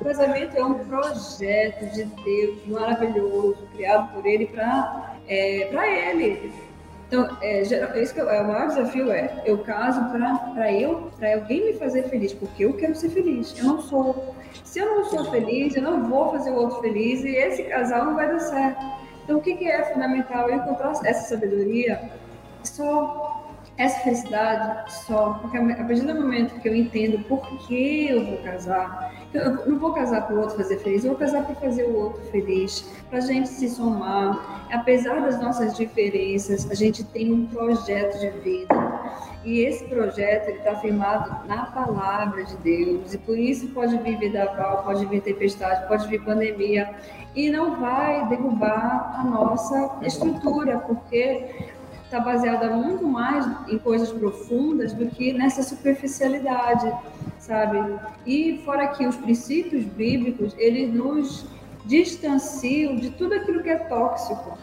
o 0.00 0.04
casamento 0.04 0.56
é 0.56 0.64
um 0.64 0.74
projeto 0.86 1.92
de 1.92 2.04
Deus 2.04 2.66
maravilhoso, 2.66 3.68
criado 3.74 4.14
por 4.14 4.24
Ele 4.24 4.46
para 4.46 5.14
é, 5.26 5.68
Ele 6.10 6.50
então, 7.08 7.38
é, 7.40 7.62
isso 7.62 8.12
que 8.12 8.20
eu, 8.20 8.28
é, 8.28 8.42
o 8.42 8.46
maior 8.46 8.68
desafio 8.68 9.10
é, 9.10 9.42
eu 9.46 9.58
caso 9.64 9.98
para 10.52 10.70
eu, 10.70 11.10
para 11.18 11.36
alguém 11.36 11.64
me 11.64 11.72
fazer 11.72 12.02
feliz, 12.04 12.34
porque 12.34 12.66
eu 12.66 12.74
quero 12.74 12.94
ser 12.94 13.08
feliz, 13.08 13.58
eu 13.58 13.64
não 13.64 13.80
sou. 13.80 14.34
Se 14.62 14.78
eu 14.78 14.94
não 14.94 15.04
sou 15.06 15.24
feliz, 15.30 15.74
eu 15.74 15.82
não 15.82 16.06
vou 16.06 16.30
fazer 16.32 16.50
o 16.50 16.56
outro 16.56 16.82
feliz 16.82 17.24
e 17.24 17.30
esse 17.30 17.62
casal 17.64 18.04
não 18.04 18.14
vai 18.14 18.28
dar 18.28 18.38
certo. 18.40 18.84
Então, 19.24 19.38
o 19.38 19.40
que, 19.40 19.56
que 19.56 19.66
é 19.66 19.84
fundamental? 19.86 20.50
Eu 20.50 20.56
encontrar 20.56 20.92
essa 21.04 21.28
sabedoria 21.28 22.10
só 22.62 23.27
essa 23.78 24.00
felicidade 24.00 24.92
só, 24.92 25.34
porque 25.40 25.56
a 25.56 25.62
partir 25.62 26.00
do 26.00 26.14
momento 26.14 26.60
que 26.60 26.68
eu 26.68 26.74
entendo 26.74 27.24
por 27.24 27.40
que 27.60 28.08
eu 28.08 28.26
vou 28.26 28.38
casar, 28.38 29.14
eu 29.32 29.66
não 29.66 29.78
vou 29.78 29.92
casar 29.92 30.26
para 30.26 30.34
o 30.34 30.40
outro 30.40 30.56
fazer 30.56 30.78
feliz, 30.78 31.04
eu 31.04 31.10
vou 31.10 31.18
casar 31.18 31.44
para 31.44 31.54
fazer 31.54 31.84
o 31.84 31.96
outro 31.96 32.20
feliz, 32.32 32.84
para 33.08 33.18
a 33.18 33.22
gente 33.22 33.48
se 33.48 33.68
somar. 33.68 34.66
Apesar 34.72 35.20
das 35.20 35.40
nossas 35.40 35.76
diferenças, 35.76 36.68
a 36.68 36.74
gente 36.74 37.04
tem 37.04 37.32
um 37.32 37.46
projeto 37.46 38.18
de 38.18 38.30
vida. 38.40 38.74
E 39.44 39.60
esse 39.60 39.84
projeto 39.84 40.50
está 40.50 40.74
firmado 40.76 41.46
na 41.46 41.66
palavra 41.66 42.44
de 42.44 42.56
Deus. 42.56 43.14
E 43.14 43.18
por 43.18 43.38
isso 43.38 43.68
pode 43.68 43.96
vir 43.98 44.18
vendaval, 44.18 44.82
pode 44.82 45.06
vir 45.06 45.22
tempestade, 45.22 45.86
pode 45.86 46.08
vir 46.08 46.22
pandemia. 46.24 46.90
E 47.34 47.48
não 47.48 47.80
vai 47.80 48.26
derrubar 48.28 49.20
a 49.20 49.24
nossa 49.24 49.98
estrutura, 50.02 50.80
porque 50.80 51.70
está 52.08 52.20
baseada 52.20 52.70
muito 52.70 53.06
mais 53.06 53.46
em 53.68 53.76
coisas 53.78 54.10
profundas 54.10 54.94
do 54.94 55.06
que 55.08 55.30
nessa 55.34 55.62
superficialidade, 55.62 56.90
sabe? 57.38 57.78
E 58.26 58.62
fora 58.64 58.88
que 58.88 59.06
os 59.06 59.14
princípios 59.16 59.84
bíblicos, 59.84 60.54
eles 60.56 60.92
nos 60.92 61.46
distanciam 61.84 62.96
de 62.96 63.10
tudo 63.10 63.34
aquilo 63.34 63.62
que 63.62 63.68
é 63.68 63.76
tóxico. 63.76 64.56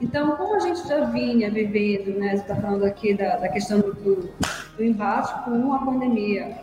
Então, 0.00 0.36
como 0.36 0.54
a 0.54 0.60
gente 0.60 0.88
já 0.88 1.04
vinha 1.04 1.50
vivendo, 1.50 2.18
né? 2.18 2.30
Você 2.30 2.42
está 2.42 2.56
falando 2.56 2.84
aqui 2.84 3.12
da, 3.14 3.36
da 3.36 3.48
questão 3.48 3.80
do, 3.80 3.92
do, 3.92 4.30
do 4.76 4.84
embate 4.84 5.44
com 5.44 5.74
a 5.74 5.78
pandemia, 5.78 6.56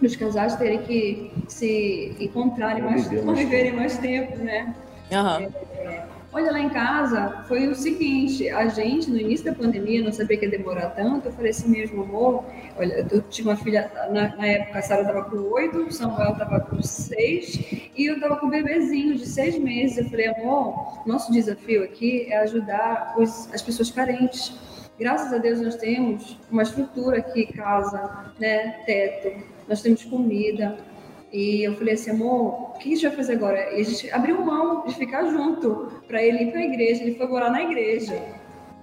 os 0.00 0.14
casais 0.16 0.54
terem 0.56 0.82
que 0.82 1.32
se 1.48 2.16
encontrarem 2.20 2.82
mais, 2.82 3.08
conviverem 3.08 3.72
mais 3.72 3.98
tempo, 3.98 4.36
né? 4.38 4.74
Uhum. 5.10 5.48
É, 5.71 5.71
Olha, 6.34 6.50
lá 6.50 6.60
em 6.60 6.70
casa 6.70 7.44
foi 7.46 7.68
o 7.68 7.74
seguinte: 7.74 8.48
a 8.48 8.66
gente, 8.66 9.10
no 9.10 9.18
início 9.18 9.44
da 9.44 9.54
pandemia, 9.54 10.02
não 10.02 10.12
sabia 10.12 10.38
que 10.38 10.46
ia 10.46 10.50
demorar 10.50 10.90
tanto. 10.90 11.28
Eu 11.28 11.32
falei 11.32 11.50
assim 11.50 11.68
mesmo, 11.68 12.02
amor. 12.02 12.44
Olha, 12.76 13.06
eu 13.10 13.20
tinha 13.22 13.48
uma 13.48 13.56
filha, 13.56 13.90
na, 14.10 14.34
na 14.34 14.46
época 14.46 14.78
a 14.78 14.82
Sara 14.82 15.02
estava 15.02 15.24
com 15.24 15.36
oito, 15.36 15.78
o 15.78 15.92
Samuel 15.92 16.32
estava 16.32 16.60
com 16.60 16.82
seis, 16.82 17.60
e 17.96 18.06
eu 18.06 18.14
estava 18.14 18.36
com 18.36 18.46
um 18.46 18.50
bebezinho 18.50 19.14
de 19.14 19.26
seis 19.26 19.58
meses. 19.58 19.98
Eu 19.98 20.04
falei, 20.06 20.28
amor, 20.28 21.06
nosso 21.06 21.30
desafio 21.30 21.84
aqui 21.84 22.26
é 22.32 22.38
ajudar 22.38 23.14
os, 23.18 23.52
as 23.52 23.60
pessoas 23.60 23.90
carentes. 23.90 24.54
Graças 24.98 25.32
a 25.32 25.38
Deus 25.38 25.60
nós 25.60 25.76
temos 25.76 26.38
uma 26.50 26.62
estrutura 26.62 27.18
aqui, 27.18 27.46
casa, 27.52 28.32
né, 28.38 28.82
teto, 28.86 29.42
nós 29.68 29.82
temos 29.82 30.04
comida, 30.04 30.78
e 31.32 31.66
eu 31.66 31.74
falei 31.76 31.94
assim, 31.94 32.10
amor, 32.10 32.72
o 32.74 32.78
que 32.78 32.92
a 32.92 32.94
gente 32.94 33.06
vai 33.06 33.16
fazer 33.16 33.32
agora? 33.34 33.72
E 33.72 33.80
a 33.80 33.84
gente 33.84 34.10
abriu 34.10 34.44
mão 34.44 34.84
de 34.84 34.94
ficar 34.94 35.24
junto 35.24 36.02
para 36.06 36.22
ele 36.22 36.44
ir 36.44 36.50
para 36.50 36.60
a 36.60 36.64
igreja. 36.64 37.02
Ele 37.02 37.14
foi 37.14 37.26
morar 37.26 37.50
na 37.50 37.62
igreja. 37.62 38.22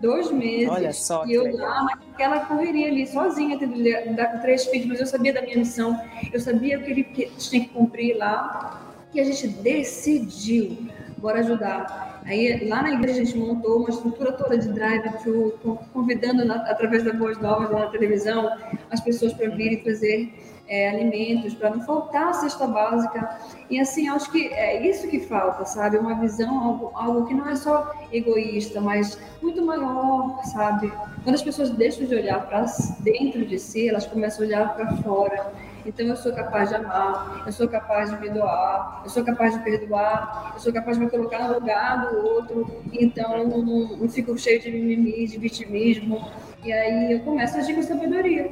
Dois 0.01 0.31
meses. 0.31 0.69
Olha 0.69 0.91
só. 0.91 1.25
E 1.27 1.33
eu 1.33 1.55
lá 1.55 1.83
naquela 1.83 2.39
correria 2.45 2.87
ali, 2.87 3.05
sozinha, 3.05 3.59
tendo 3.59 3.73
que 3.73 3.81
lidar 3.81 4.31
com 4.31 4.39
três 4.39 4.65
filhos, 4.65 4.87
mas 4.87 4.99
eu 4.99 5.05
sabia 5.05 5.31
da 5.31 5.41
minha 5.41 5.57
missão, 5.57 5.99
eu 6.33 6.39
sabia 6.39 6.79
o 6.79 6.83
que 6.83 6.91
ele 6.91 7.03
tinha 7.37 7.65
que 7.65 7.69
cumprir 7.69 8.17
lá. 8.17 8.81
E 9.13 9.19
a 9.19 9.23
gente 9.23 9.47
decidiu, 9.47 10.87
bora 11.19 11.39
ajudar. 11.39 12.21
Aí 12.25 12.67
lá 12.67 12.81
na 12.83 12.91
igreja 12.91 13.21
a 13.21 13.25
gente 13.25 13.37
montou 13.37 13.79
uma 13.79 13.89
estrutura 13.89 14.31
toda 14.33 14.57
de 14.57 14.69
drive-thru, 14.69 15.57
convidando 15.93 16.45
na, 16.45 16.55
através 16.69 17.03
da 17.03 17.13
Boas 17.13 17.37
Novas 17.37 17.69
lá 17.71 17.79
na 17.81 17.87
televisão 17.87 18.49
as 18.89 18.99
pessoas 19.01 19.33
para 19.33 19.49
virem 19.49 19.83
fazer 19.83 20.33
é, 20.69 20.89
alimentos, 20.89 21.55
para 21.55 21.71
não 21.71 21.81
faltar 21.81 22.29
a 22.29 22.33
cesta 22.33 22.67
básica. 22.67 23.39
E 23.69 23.79
assim, 23.79 24.07
acho 24.07 24.31
que 24.31 24.47
é 24.53 24.87
isso 24.87 25.07
que 25.07 25.19
falta, 25.19 25.65
sabe? 25.65 25.97
Uma 25.97 26.15
visão, 26.19 26.63
algo, 26.63 26.91
algo 26.93 27.25
que 27.25 27.33
não 27.33 27.49
é 27.49 27.55
só 27.55 27.91
egoísta, 28.11 28.79
mas 28.79 29.19
muito 29.41 29.65
maior, 29.65 30.39
sabe? 30.45 30.93
Quando 31.23 31.35
as 31.35 31.41
pessoas 31.41 31.71
deixam 31.71 32.05
de 32.05 32.15
olhar 32.15 32.45
para 32.47 32.65
dentro 32.99 33.43
de 33.45 33.57
si, 33.57 33.89
elas 33.89 34.05
começam 34.05 34.43
a 34.43 34.47
olhar 34.47 34.75
para 34.75 34.95
fora. 34.97 35.51
Então 35.89 36.05
eu 36.05 36.15
sou 36.15 36.31
capaz 36.31 36.69
de 36.69 36.75
amar, 36.75 37.43
eu 37.47 37.51
sou 37.51 37.67
capaz 37.67 38.11
de 38.11 38.19
me 38.19 38.29
doar, 38.29 39.01
eu 39.03 39.09
sou 39.09 39.23
capaz 39.23 39.57
de 39.57 39.63
perdoar, 39.63 40.51
eu 40.53 40.59
sou 40.59 40.71
capaz 40.71 40.99
de 40.99 41.03
me 41.03 41.09
colocar 41.09 41.47
no 41.47 41.55
lugar 41.55 42.11
do 42.11 42.17
outro. 42.27 42.83
Então 42.93 43.35
eu 43.35 43.47
não, 43.47 43.57
não, 43.57 43.97
não 43.97 44.07
fico 44.07 44.37
cheio 44.37 44.61
de 44.61 44.69
mimimi, 44.69 45.25
de 45.25 45.39
vitimismo. 45.39 46.29
E 46.63 46.71
aí 46.71 47.13
eu 47.13 47.21
começo 47.21 47.57
a 47.57 47.61
agir 47.61 47.73
com 47.73 47.81
sabedoria. 47.81 48.51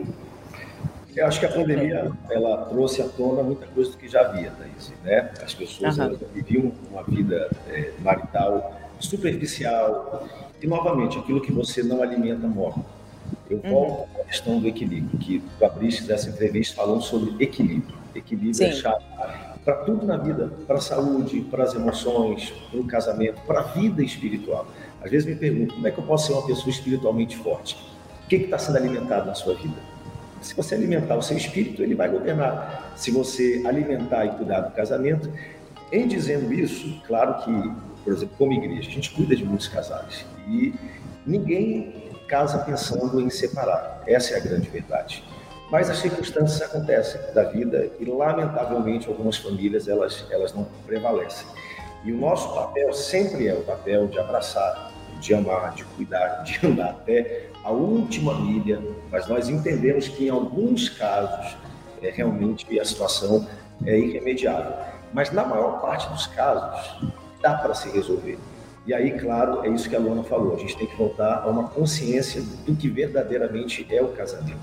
Eu 1.16 1.28
acho 1.28 1.40
que 1.40 1.46
a 1.46 1.52
pandemia 1.52 2.12
ela 2.32 2.66
trouxe 2.66 3.04
à 3.04 3.08
tona 3.08 3.44
muita 3.44 3.68
coisa 3.68 3.92
do 3.92 3.98
que 3.98 4.08
já 4.08 4.22
havia, 4.22 4.52
Thaís, 4.52 4.92
né? 5.04 5.32
As 5.44 5.54
pessoas 5.54 5.96
uhum. 6.00 6.18
viviam 6.34 6.72
uma 6.90 7.04
vida 7.04 7.52
é, 7.70 7.92
marital 8.00 8.80
superficial 9.00 10.28
e 10.60 10.66
novamente 10.66 11.20
aquilo 11.20 11.40
que 11.40 11.52
você 11.52 11.84
não 11.84 12.02
alimenta 12.02 12.48
morre. 12.48 12.82
Eu 13.50 13.62
uhum. 13.64 13.70
volto 13.70 13.92
uhum. 13.92 14.22
à 14.22 14.26
questão 14.26 14.60
do 14.60 14.68
equilíbrio, 14.68 15.18
que 15.20 15.44
tu 15.58 15.66
abriste 15.66 16.04
dessa 16.04 16.30
entrevista 16.30 16.76
falando 16.76 17.02
sobre 17.02 17.44
equilíbrio. 17.44 17.96
Equilíbrio 18.16 18.52
é 18.52 18.54
Sim. 18.54 18.66
é 18.66 18.72
chave 18.72 19.04
para 19.68 19.76
tudo 19.84 20.06
na 20.06 20.16
vida, 20.16 20.50
para 20.66 20.78
a 20.78 20.82
saúde, 20.82 21.42
para 21.42 21.66
as 21.66 21.76
emoções, 21.76 22.54
para 22.72 22.80
o 22.80 22.86
casamento, 22.86 23.42
para 23.46 23.60
a 23.60 23.64
vida 23.64 24.02
espiritual. 24.02 24.66
Às 25.04 25.12
vezes 25.12 25.28
me 25.28 25.36
pergunto, 25.36 25.74
como 25.74 25.86
é 25.86 25.92
que 25.92 25.98
eu 25.98 26.06
posso 26.06 26.28
ser 26.28 26.34
uma 26.34 26.48
pessoa 26.48 26.70
espiritualmente 26.70 27.36
forte? 27.36 27.76
O 28.24 28.28
que 28.30 28.38
está 28.38 28.58
sendo 28.58 28.78
alimentado 28.78 29.28
na 29.28 29.36
sua 29.36 29.56
vida? 29.56 29.76
Se 30.40 30.56
você 30.56 30.74
alimentar 30.74 31.18
o 31.18 31.22
seu 31.22 31.36
espírito, 31.36 31.84
ele 31.84 31.96
vai 31.96 32.08
governar. 32.08 32.94
Se 32.96 33.12
você 33.12 33.62
alimentar 33.66 34.26
e 34.26 34.30
cuidar 34.38 34.62
do 34.62 34.72
casamento, 34.72 35.30
em 35.92 36.08
dizendo 36.08 36.54
isso, 36.54 37.02
claro 37.06 37.44
que, 37.44 37.72
por 38.06 38.14
exemplo, 38.14 38.36
como 38.38 38.54
igreja, 38.54 38.88
a 38.88 38.94
gente 38.94 39.12
cuida 39.12 39.36
de 39.36 39.44
muitos 39.44 39.68
casais 39.68 40.26
e 40.48 40.74
ninguém 41.26 42.07
casa 42.28 42.60
pensando 42.60 43.20
em 43.22 43.30
separar. 43.30 44.04
Essa 44.06 44.36
é 44.36 44.38
a 44.38 44.40
grande 44.40 44.70
verdade. 44.70 45.24
Mas 45.72 45.90
as 45.90 45.98
circunstâncias 45.98 46.62
acontecem 46.62 47.20
da 47.34 47.44
vida 47.44 47.90
e, 48.00 48.06
lamentavelmente, 48.06 49.08
algumas 49.08 49.38
famílias 49.38 49.88
elas, 49.88 50.26
elas 50.30 50.54
não 50.54 50.66
prevalecem. 50.86 51.48
E 52.06 52.12
o 52.12 52.18
nosso 52.18 52.54
papel 52.54 52.94
sempre 52.94 53.48
é 53.48 53.54
o 53.54 53.62
papel 53.64 54.08
de 54.08 54.18
abraçar, 54.18 54.94
de 55.20 55.34
amar, 55.34 55.74
de 55.74 55.84
cuidar, 55.84 56.44
de 56.44 56.66
andar 56.66 56.92
até 56.92 57.50
a 57.64 57.72
última 57.72 58.40
milha, 58.40 58.82
mas 59.12 59.28
nós 59.28 59.50
entendemos 59.50 60.08
que 60.08 60.28
em 60.28 60.30
alguns 60.30 60.88
casos 60.88 61.58
é, 62.02 62.10
realmente 62.12 62.80
a 62.80 62.86
situação 62.86 63.46
é 63.86 63.98
irremediável. 63.98 64.74
Mas 65.12 65.32
na 65.32 65.44
maior 65.44 65.82
parte 65.82 66.08
dos 66.10 66.28
casos 66.28 66.98
dá 67.42 67.56
para 67.56 67.74
se 67.74 67.90
resolver. 67.90 68.38
E 68.88 68.94
aí, 68.94 69.20
claro, 69.20 69.66
é 69.66 69.70
isso 69.70 69.90
que 69.90 69.96
a 69.98 70.00
Luana 70.00 70.24
falou, 70.24 70.56
a 70.56 70.60
gente 70.60 70.78
tem 70.78 70.88
que 70.88 70.96
voltar 70.96 71.44
a 71.44 71.48
uma 71.48 71.68
consciência 71.68 72.42
do 72.66 72.74
que 72.74 72.88
verdadeiramente 72.88 73.86
é 73.94 74.02
o 74.02 74.08
casamento. 74.14 74.58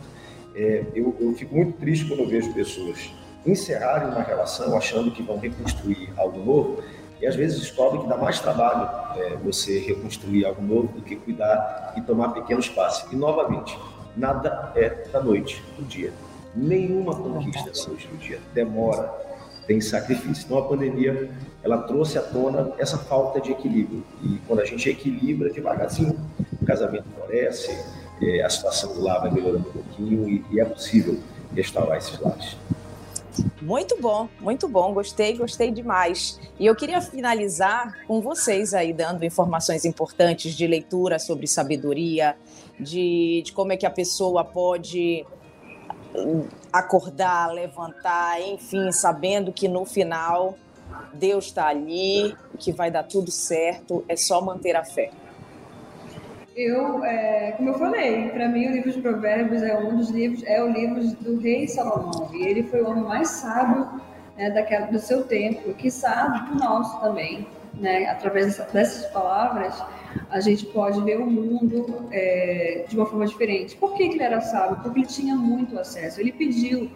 É, 0.54 0.82
eu, 0.94 1.14
eu 1.20 1.34
fico 1.34 1.54
muito 1.54 1.78
triste 1.78 2.06
quando 2.06 2.20
eu 2.20 2.28
vejo 2.28 2.54
pessoas 2.54 3.10
encerrarem 3.44 4.08
uma 4.08 4.22
relação 4.22 4.74
achando 4.78 5.10
que 5.10 5.22
vão 5.22 5.38
reconstruir 5.38 6.08
algo 6.16 6.42
novo 6.42 6.82
e 7.20 7.26
às 7.26 7.36
vezes 7.36 7.60
descobre 7.60 8.00
que 8.00 8.06
dá 8.06 8.16
mais 8.16 8.40
trabalho 8.40 8.88
é, 9.18 9.36
você 9.36 9.78
reconstruir 9.78 10.46
algo 10.46 10.62
novo 10.62 10.88
do 10.88 11.02
que 11.02 11.16
cuidar 11.16 11.92
e 11.94 12.00
tomar 12.00 12.30
pequenos 12.30 12.68
passos. 12.68 13.12
E 13.12 13.16
novamente, 13.16 13.78
nada 14.16 14.72
é 14.74 14.88
da 15.12 15.22
noite 15.22 15.62
do 15.76 15.84
dia. 15.84 16.12
Nenhuma 16.54 17.14
conquista 17.14 17.68
é 17.68 17.72
da 17.72 17.88
noite 17.88 18.08
do 18.08 18.16
dia. 18.16 18.40
Demora, 18.54 19.12
tem 19.66 19.80
sacrifício. 19.80 20.44
Então 20.44 20.58
a 20.58 20.62
pandemia 20.62 21.30
ela 21.62 21.78
trouxe 21.78 22.18
à 22.18 22.22
tona 22.22 22.72
essa 22.78 22.98
falta 22.98 23.40
de 23.40 23.52
equilíbrio. 23.52 24.04
E 24.22 24.38
quando 24.46 24.60
a 24.60 24.64
gente 24.64 24.88
equilibra 24.88 25.50
devagarzinho, 25.50 26.18
o 26.60 26.64
casamento 26.64 27.06
floresce, 27.14 27.76
é, 28.22 28.42
a 28.42 28.50
situação 28.50 28.94
do 28.94 29.02
lar 29.02 29.20
vai 29.20 29.32
melhorando 29.32 29.68
um 29.68 29.72
pouquinho 29.72 30.28
e, 30.28 30.44
e 30.50 30.60
é 30.60 30.64
possível 30.64 31.18
restaurar 31.54 31.98
esses 31.98 32.18
lares. 32.20 32.56
Muito 33.60 34.00
bom, 34.00 34.28
muito 34.40 34.68
bom. 34.68 34.92
Gostei, 34.92 35.36
gostei 35.36 35.70
demais. 35.70 36.38
E 36.58 36.66
eu 36.66 36.76
queria 36.76 37.00
finalizar 37.00 37.96
com 38.06 38.20
vocês 38.20 38.74
aí 38.74 38.92
dando 38.92 39.24
informações 39.24 39.84
importantes 39.84 40.54
de 40.54 40.66
leitura 40.66 41.18
sobre 41.18 41.46
sabedoria, 41.46 42.36
de, 42.78 43.42
de 43.44 43.52
como 43.52 43.72
é 43.72 43.76
que 43.76 43.86
a 43.86 43.90
pessoa 43.90 44.44
pode 44.44 45.24
acordar, 46.72 47.52
levantar, 47.52 48.40
enfim, 48.40 48.90
sabendo 48.92 49.52
que 49.52 49.68
no 49.68 49.84
final 49.84 50.56
Deus 51.12 51.46
está 51.46 51.68
ali, 51.68 52.36
que 52.58 52.72
vai 52.72 52.90
dar 52.90 53.04
tudo 53.04 53.30
certo, 53.30 54.04
é 54.08 54.16
só 54.16 54.40
manter 54.40 54.76
a 54.76 54.84
fé. 54.84 55.10
Eu, 56.56 57.04
é, 57.04 57.52
como 57.56 57.70
eu 57.70 57.74
falei, 57.74 58.28
para 58.28 58.48
mim 58.48 58.68
o 58.68 58.72
livro 58.72 58.92
de 58.92 59.00
Provérbios 59.00 59.60
é 59.62 59.76
um 59.76 59.96
dos 59.96 60.10
livros, 60.10 60.44
é 60.44 60.62
o 60.62 60.70
livro 60.70 61.04
do 61.16 61.40
rei 61.40 61.66
Salomão. 61.66 62.30
E 62.32 62.46
ele 62.46 62.62
foi 62.62 62.80
o 62.80 62.88
homem 62.88 63.02
mais 63.02 63.28
sábio 63.28 64.00
né, 64.36 64.50
daquela, 64.50 64.86
do 64.86 64.98
seu 65.00 65.24
tempo, 65.24 65.74
que 65.74 65.90
sabe 65.90 66.48
do 66.50 66.58
nosso 66.58 67.00
também. 67.00 67.46
Né? 67.76 68.06
Através 68.06 68.56
dessas 68.72 69.06
palavras, 69.10 69.82
a 70.30 70.40
gente 70.40 70.66
pode 70.66 71.00
ver 71.02 71.18
o 71.18 71.26
mundo 71.26 72.08
é, 72.12 72.84
de 72.88 72.96
uma 72.96 73.06
forma 73.06 73.26
diferente. 73.26 73.76
Por 73.76 73.94
que, 73.94 74.08
que 74.08 74.14
ele 74.14 74.22
era 74.22 74.40
sábio? 74.40 74.78
Porque 74.82 75.00
ele 75.00 75.06
tinha 75.06 75.34
muito 75.34 75.78
acesso. 75.78 76.20
Ele 76.20 76.32
pediu 76.32 76.90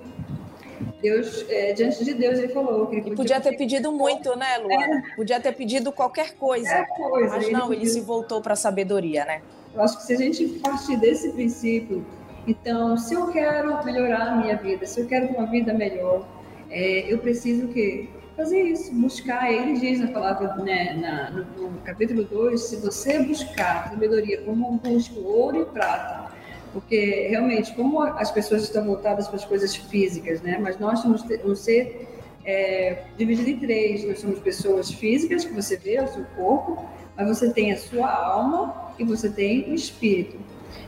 Deus, 1.03 1.45
é, 1.49 1.73
diante 1.73 2.05
de 2.05 2.15
Deus, 2.15 2.39
ele 2.39 2.53
falou 2.53 2.87
que 2.87 2.97
ele 2.97 3.03
podia, 3.03 3.17
podia 3.17 3.41
ter 3.41 3.57
pedido 3.57 3.93
muito, 3.93 4.37
né, 4.37 4.59
Luana? 4.59 5.03
É. 5.13 5.17
Podia 5.17 5.41
ter 5.41 5.53
pedido 5.53 5.93
qualquer 5.93 6.35
coisa. 6.35 6.85
Qualquer 6.85 7.11
coisa. 7.11 7.37
Mas 7.37 7.53
não, 7.53 7.73
ele, 7.73 7.83
ele 7.83 7.91
se 7.91 8.01
voltou 8.01 8.41
para 8.41 8.53
a 8.53 8.57
sabedoria, 8.57 9.25
né? 9.25 9.43
Eu 9.75 9.83
acho 9.83 9.97
que 9.99 10.05
se 10.05 10.13
a 10.15 10.17
gente 10.17 10.47
partir 10.61 10.97
desse 10.97 11.31
princípio, 11.31 12.05
então, 12.47 12.97
se 12.97 13.15
eu 13.15 13.27
quero 13.29 13.85
melhorar 13.85 14.33
a 14.33 14.37
minha 14.37 14.57
vida, 14.57 14.87
se 14.87 15.01
eu 15.01 15.07
quero 15.07 15.29
ter 15.29 15.37
uma 15.37 15.47
vida 15.47 15.73
melhor, 15.73 16.27
é, 16.71 17.13
eu 17.13 17.19
preciso 17.19 17.67
o 17.67 17.69
quê? 17.69 18.09
Fazer 18.39 18.63
isso, 18.63 18.95
buscar. 18.95 19.53
Ele 19.53 19.81
diz 19.81 19.99
na 19.99 20.07
palavra, 20.13 20.55
né, 20.63 20.95
na, 20.95 21.29
no, 21.29 21.71
no 21.73 21.81
capítulo 21.81 22.23
2, 22.23 22.61
se 22.61 22.77
você 22.77 23.19
buscar 23.19 23.91
sabedoria 23.91 24.41
como 24.43 24.79
busca 24.79 25.19
ouro 25.19 25.63
e 25.63 25.65
prata, 25.65 26.33
porque 26.73 27.27
realmente, 27.31 27.75
como 27.75 28.01
as 28.01 28.31
pessoas 28.31 28.63
estão 28.63 28.85
voltadas 28.85 29.27
para 29.27 29.35
as 29.35 29.45
coisas 29.45 29.75
físicas, 29.75 30.41
né? 30.41 30.57
Mas 30.57 30.79
nós 30.79 31.01
somos 31.01 31.25
um 31.45 31.57
ser 31.57 32.07
é, 32.45 33.07
dividido 33.17 33.51
em 33.51 33.59
três. 33.59 34.07
Nós 34.07 34.21
somos 34.21 34.39
pessoas 34.39 34.89
físicas, 34.93 35.45
que 35.45 35.53
você 35.53 35.77
vê, 35.77 36.01
o 36.01 36.07
seu 36.07 36.25
corpo, 36.37 36.89
mas 37.17 37.27
você 37.27 37.53
tem 37.53 37.73
a 37.73 37.77
sua 37.77 38.09
alma 38.09 38.93
e 39.01 39.05
você 39.05 39.29
tem 39.29 39.69
o 39.69 39.75
espírito. 39.75 40.39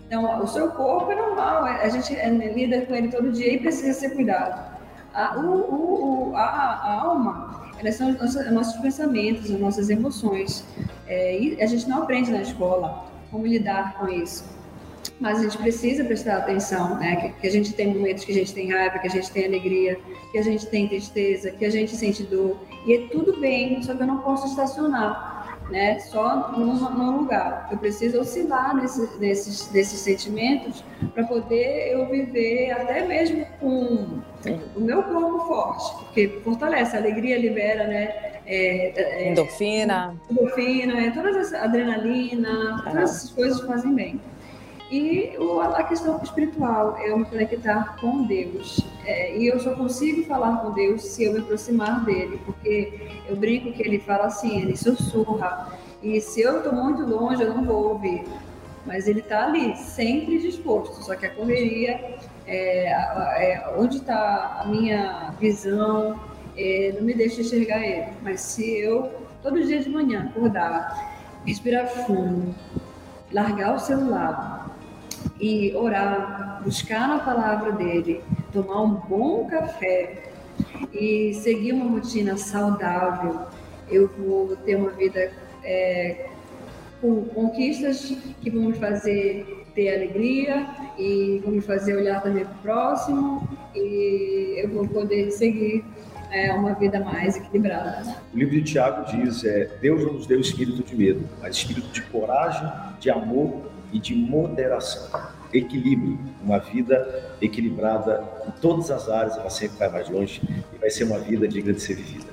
Então, 0.06 0.40
o 0.40 0.46
seu 0.46 0.70
corpo 0.70 1.10
é 1.10 1.16
normal, 1.16 1.64
a 1.64 1.88
gente 1.88 2.14
é, 2.14 2.30
lida 2.30 2.82
com 2.82 2.94
ele 2.94 3.08
todo 3.08 3.32
dia 3.32 3.52
e 3.52 3.58
precisa 3.58 3.92
ser 3.92 4.10
cuidado. 4.10 4.69
A, 5.14 5.38
o, 5.38 6.30
o, 6.30 6.36
a, 6.36 6.40
a 6.40 7.00
alma, 7.02 7.72
elas 7.78 7.96
são 7.96 8.10
os 8.10 8.52
nossos, 8.52 8.80
pensamentos, 8.80 9.50
as 9.50 9.60
nossas 9.60 9.90
emoções. 9.90 10.64
É, 11.06 11.38
e 11.38 11.62
a 11.62 11.66
gente 11.66 11.88
não 11.88 12.02
aprende 12.02 12.30
na 12.30 12.42
escola 12.42 13.06
como 13.30 13.46
lidar 13.46 13.98
com 13.98 14.08
isso 14.08 14.44
mas 15.20 15.38
a 15.38 15.42
gente 15.42 15.58
precisa 15.58 16.02
prestar 16.02 16.38
atenção, 16.38 16.98
né? 16.98 17.16
Que, 17.16 17.28
que, 17.40 17.46
a 17.46 17.50
gente 17.50 17.74
tem 17.74 17.88
momentos 17.88 18.24
que 18.24 18.32
a 18.32 18.34
gente 18.34 18.54
tem 18.54 18.72
raiva, 18.72 18.98
que 18.98 19.06
a 19.06 19.10
gente 19.10 19.30
tem 19.30 19.44
alegria, 19.44 19.98
que 20.32 20.38
a 20.38 20.42
gente 20.42 20.66
tem 20.66 20.88
tristeza, 20.88 21.50
que 21.50 21.64
a 21.64 21.70
gente 21.70 21.94
sente 21.94 22.22
dor. 22.22 22.58
E 22.86 22.94
é 22.94 23.06
tudo 23.08 23.38
bem, 23.38 23.82
só 23.82 23.94
que 23.94 24.02
eu 24.02 24.06
não 24.06 24.18
posso 24.18 24.46
estacionar, 24.46 25.58
né? 25.70 25.98
Só 26.00 26.52
num, 26.52 26.74
num 26.74 27.18
lugar. 27.18 27.68
Eu 27.70 27.76
preciso 27.76 28.18
oscilar 28.18 28.74
nesse, 28.74 29.18
nesses, 29.18 29.70
nesses 29.70 30.00
sentimentos 30.00 30.82
para 31.12 31.24
poder 31.24 31.92
eu 31.92 32.08
viver 32.08 32.70
até 32.70 33.06
mesmo 33.06 33.44
com 33.60 34.20
o 34.74 34.80
meu 34.80 35.02
corpo 35.02 35.46
forte, 35.46 36.04
porque 36.04 36.40
fortalece, 36.42 36.96
a 36.96 37.00
alegria 37.00 37.38
libera, 37.38 37.86
né? 37.86 38.30
É, 38.46 38.92
é, 38.96 39.30
endorfina. 39.30 40.14
Endorfina, 40.30 40.98
é, 40.98 41.10
todas 41.10 41.36
as 41.36 41.52
adrenalina, 41.52 42.82
todas 42.84 43.02
essas 43.02 43.30
coisas 43.30 43.60
fazem 43.60 43.94
bem. 43.94 44.20
E 44.90 45.36
a 45.72 45.84
questão 45.84 46.20
espiritual 46.20 46.96
é 46.98 47.10
eu 47.10 47.18
me 47.18 47.24
conectar 47.24 47.96
com 48.00 48.24
Deus. 48.24 48.80
É, 49.06 49.36
e 49.36 49.46
eu 49.46 49.60
só 49.60 49.74
consigo 49.74 50.24
falar 50.24 50.56
com 50.56 50.72
Deus 50.72 51.02
se 51.02 51.24
eu 51.24 51.32
me 51.32 51.38
aproximar 51.38 52.04
dele, 52.04 52.40
porque 52.44 53.22
eu 53.28 53.36
brinco 53.36 53.72
que 53.72 53.82
ele 53.82 54.00
fala 54.00 54.24
assim, 54.24 54.60
ele 54.60 54.76
sussurra. 54.76 55.78
E 56.02 56.20
se 56.20 56.40
eu 56.40 56.58
estou 56.58 56.72
muito 56.72 57.02
longe, 57.02 57.42
eu 57.42 57.54
não 57.54 57.64
vou 57.64 57.90
ouvir. 57.90 58.24
Mas 58.86 59.06
ele 59.06 59.20
está 59.20 59.46
ali, 59.46 59.76
sempre 59.76 60.38
disposto. 60.38 61.02
Só 61.02 61.14
que 61.14 61.26
a 61.26 61.30
correria, 61.30 62.18
é, 62.46 62.92
é, 62.92 63.74
onde 63.76 63.98
está 63.98 64.60
a 64.62 64.66
minha 64.66 65.34
visão, 65.38 66.18
é, 66.56 66.92
não 66.96 67.02
me 67.02 67.14
deixa 67.14 67.40
enxergar 67.40 67.86
ele. 67.86 68.12
Mas 68.22 68.40
se 68.40 68.78
eu, 68.78 69.10
todo 69.42 69.62
dia 69.62 69.80
de 69.80 69.90
manhã, 69.90 70.30
acordar, 70.30 71.18
respirar 71.46 71.88
fundo, 71.88 72.54
largar 73.30 73.74
o 73.74 73.78
celular, 73.78 74.60
e 75.40 75.74
orar, 75.74 76.60
buscar 76.62 77.08
na 77.08 77.18
palavra 77.18 77.72
dele, 77.72 78.22
tomar 78.52 78.82
um 78.82 78.94
bom 78.94 79.46
café 79.46 80.30
e 80.92 81.32
seguir 81.34 81.72
uma 81.72 81.90
rotina 81.90 82.36
saudável, 82.36 83.46
eu 83.88 84.08
vou 84.08 84.56
ter 84.56 84.76
uma 84.76 84.90
vida 84.90 85.32
é, 85.64 86.29
com 87.00 87.24
conquistas 87.26 88.16
que 88.40 88.50
vão 88.50 88.64
me 88.64 88.74
fazer 88.74 89.60
ter 89.74 89.94
alegria 89.94 90.66
e 90.98 91.40
vão 91.44 91.54
me 91.54 91.60
fazer 91.60 91.96
olhar 91.96 92.22
também 92.22 92.44
para 92.44 92.54
o 92.54 92.58
próximo 92.58 93.48
e 93.74 94.60
eu 94.62 94.68
vou 94.68 94.86
poder 94.88 95.30
seguir 95.30 95.84
é, 96.30 96.52
uma 96.52 96.74
vida 96.74 97.00
mais 97.00 97.36
equilibrada. 97.36 98.16
O 98.32 98.38
livro 98.38 98.54
de 98.56 98.62
Tiago 98.62 99.10
diz: 99.10 99.44
é, 99.44 99.70
Deus 99.80 100.04
não 100.04 100.14
nos 100.14 100.26
deu 100.26 100.40
espírito 100.40 100.82
de 100.82 100.94
medo, 100.94 101.28
mas 101.40 101.56
espírito 101.56 101.88
de 101.88 102.02
coragem, 102.02 102.70
de 102.98 103.10
amor 103.10 103.70
e 103.92 103.98
de 103.98 104.14
moderação. 104.14 105.08
Equilíbrio, 105.52 106.16
uma 106.42 106.58
vida 106.58 107.34
equilibrada 107.40 108.22
em 108.46 108.52
todas 108.60 108.90
as 108.90 109.08
áreas, 109.08 109.36
ela 109.36 109.50
sempre 109.50 109.78
vai 109.78 109.88
mais 109.88 110.08
longe 110.08 110.40
e 110.72 110.78
vai 110.78 110.90
ser 110.90 111.04
uma 111.04 111.18
vida 111.18 111.48
digna 111.48 111.72
de 111.72 111.80
ser 111.80 111.94
vivida. 111.94 112.29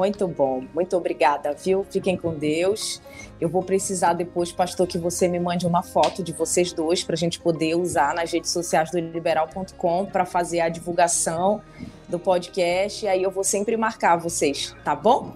Muito 0.00 0.26
bom, 0.26 0.64
muito 0.72 0.96
obrigada, 0.96 1.52
viu? 1.52 1.84
Fiquem 1.84 2.16
com 2.16 2.32
Deus. 2.32 3.02
Eu 3.38 3.50
vou 3.50 3.62
precisar 3.62 4.14
depois, 4.14 4.50
pastor, 4.50 4.86
que 4.86 4.96
você 4.96 5.28
me 5.28 5.38
mande 5.38 5.66
uma 5.66 5.82
foto 5.82 6.22
de 6.22 6.32
vocês 6.32 6.72
dois 6.72 7.04
para 7.04 7.12
a 7.12 7.18
gente 7.18 7.38
poder 7.38 7.74
usar 7.74 8.14
nas 8.14 8.32
redes 8.32 8.48
sociais 8.48 8.90
do 8.90 8.98
liberal.com 8.98 10.06
para 10.06 10.24
fazer 10.24 10.60
a 10.60 10.70
divulgação 10.70 11.60
do 12.08 12.18
podcast. 12.18 13.04
E 13.04 13.08
aí 13.08 13.22
eu 13.22 13.30
vou 13.30 13.44
sempre 13.44 13.76
marcar 13.76 14.16
vocês, 14.16 14.74
tá 14.82 14.96
bom? 14.96 15.34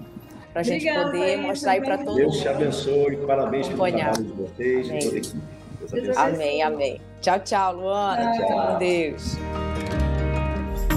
para 0.51 0.61
a 0.61 0.65
gente 0.65 0.91
poder 0.91 1.37
mostrar 1.37 1.73
aí 1.73 1.83
para 1.83 1.99
todo 1.99 2.17
Deus 2.17 2.33
mundo. 2.33 2.33
Deus 2.33 2.41
te 2.41 2.49
abençoe, 2.49 3.17
parabéns 3.27 3.69
pelo 3.69 3.83
trabalho 3.83 4.25
de 4.25 4.33
vocês 4.33 4.89
amém. 4.89 4.99
e 4.99 5.05
toda 5.05 5.15
a 5.15 5.19
equipe. 5.19 5.43
Amém, 6.17 6.63
amém. 6.63 7.01
Tchau, 7.21 7.39
tchau, 7.41 7.77
Luana. 7.77 8.33
Tchau. 8.33 8.47
Fica 8.47 8.73
com 8.73 8.79
Deus. 8.79 9.37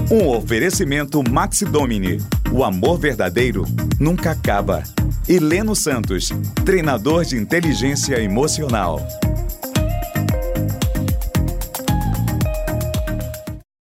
Um 0.09 0.29
oferecimento 0.29 1.21
Maxi 1.29 1.65
Domini. 1.65 2.19
O 2.57 2.63
amor 2.63 2.97
verdadeiro 2.97 3.65
nunca 3.99 4.31
acaba. 4.31 4.81
Heleno 5.29 5.75
Santos, 5.75 6.31
treinador 6.65 7.23
de 7.23 7.37
inteligência 7.37 8.19
emocional. 8.19 8.99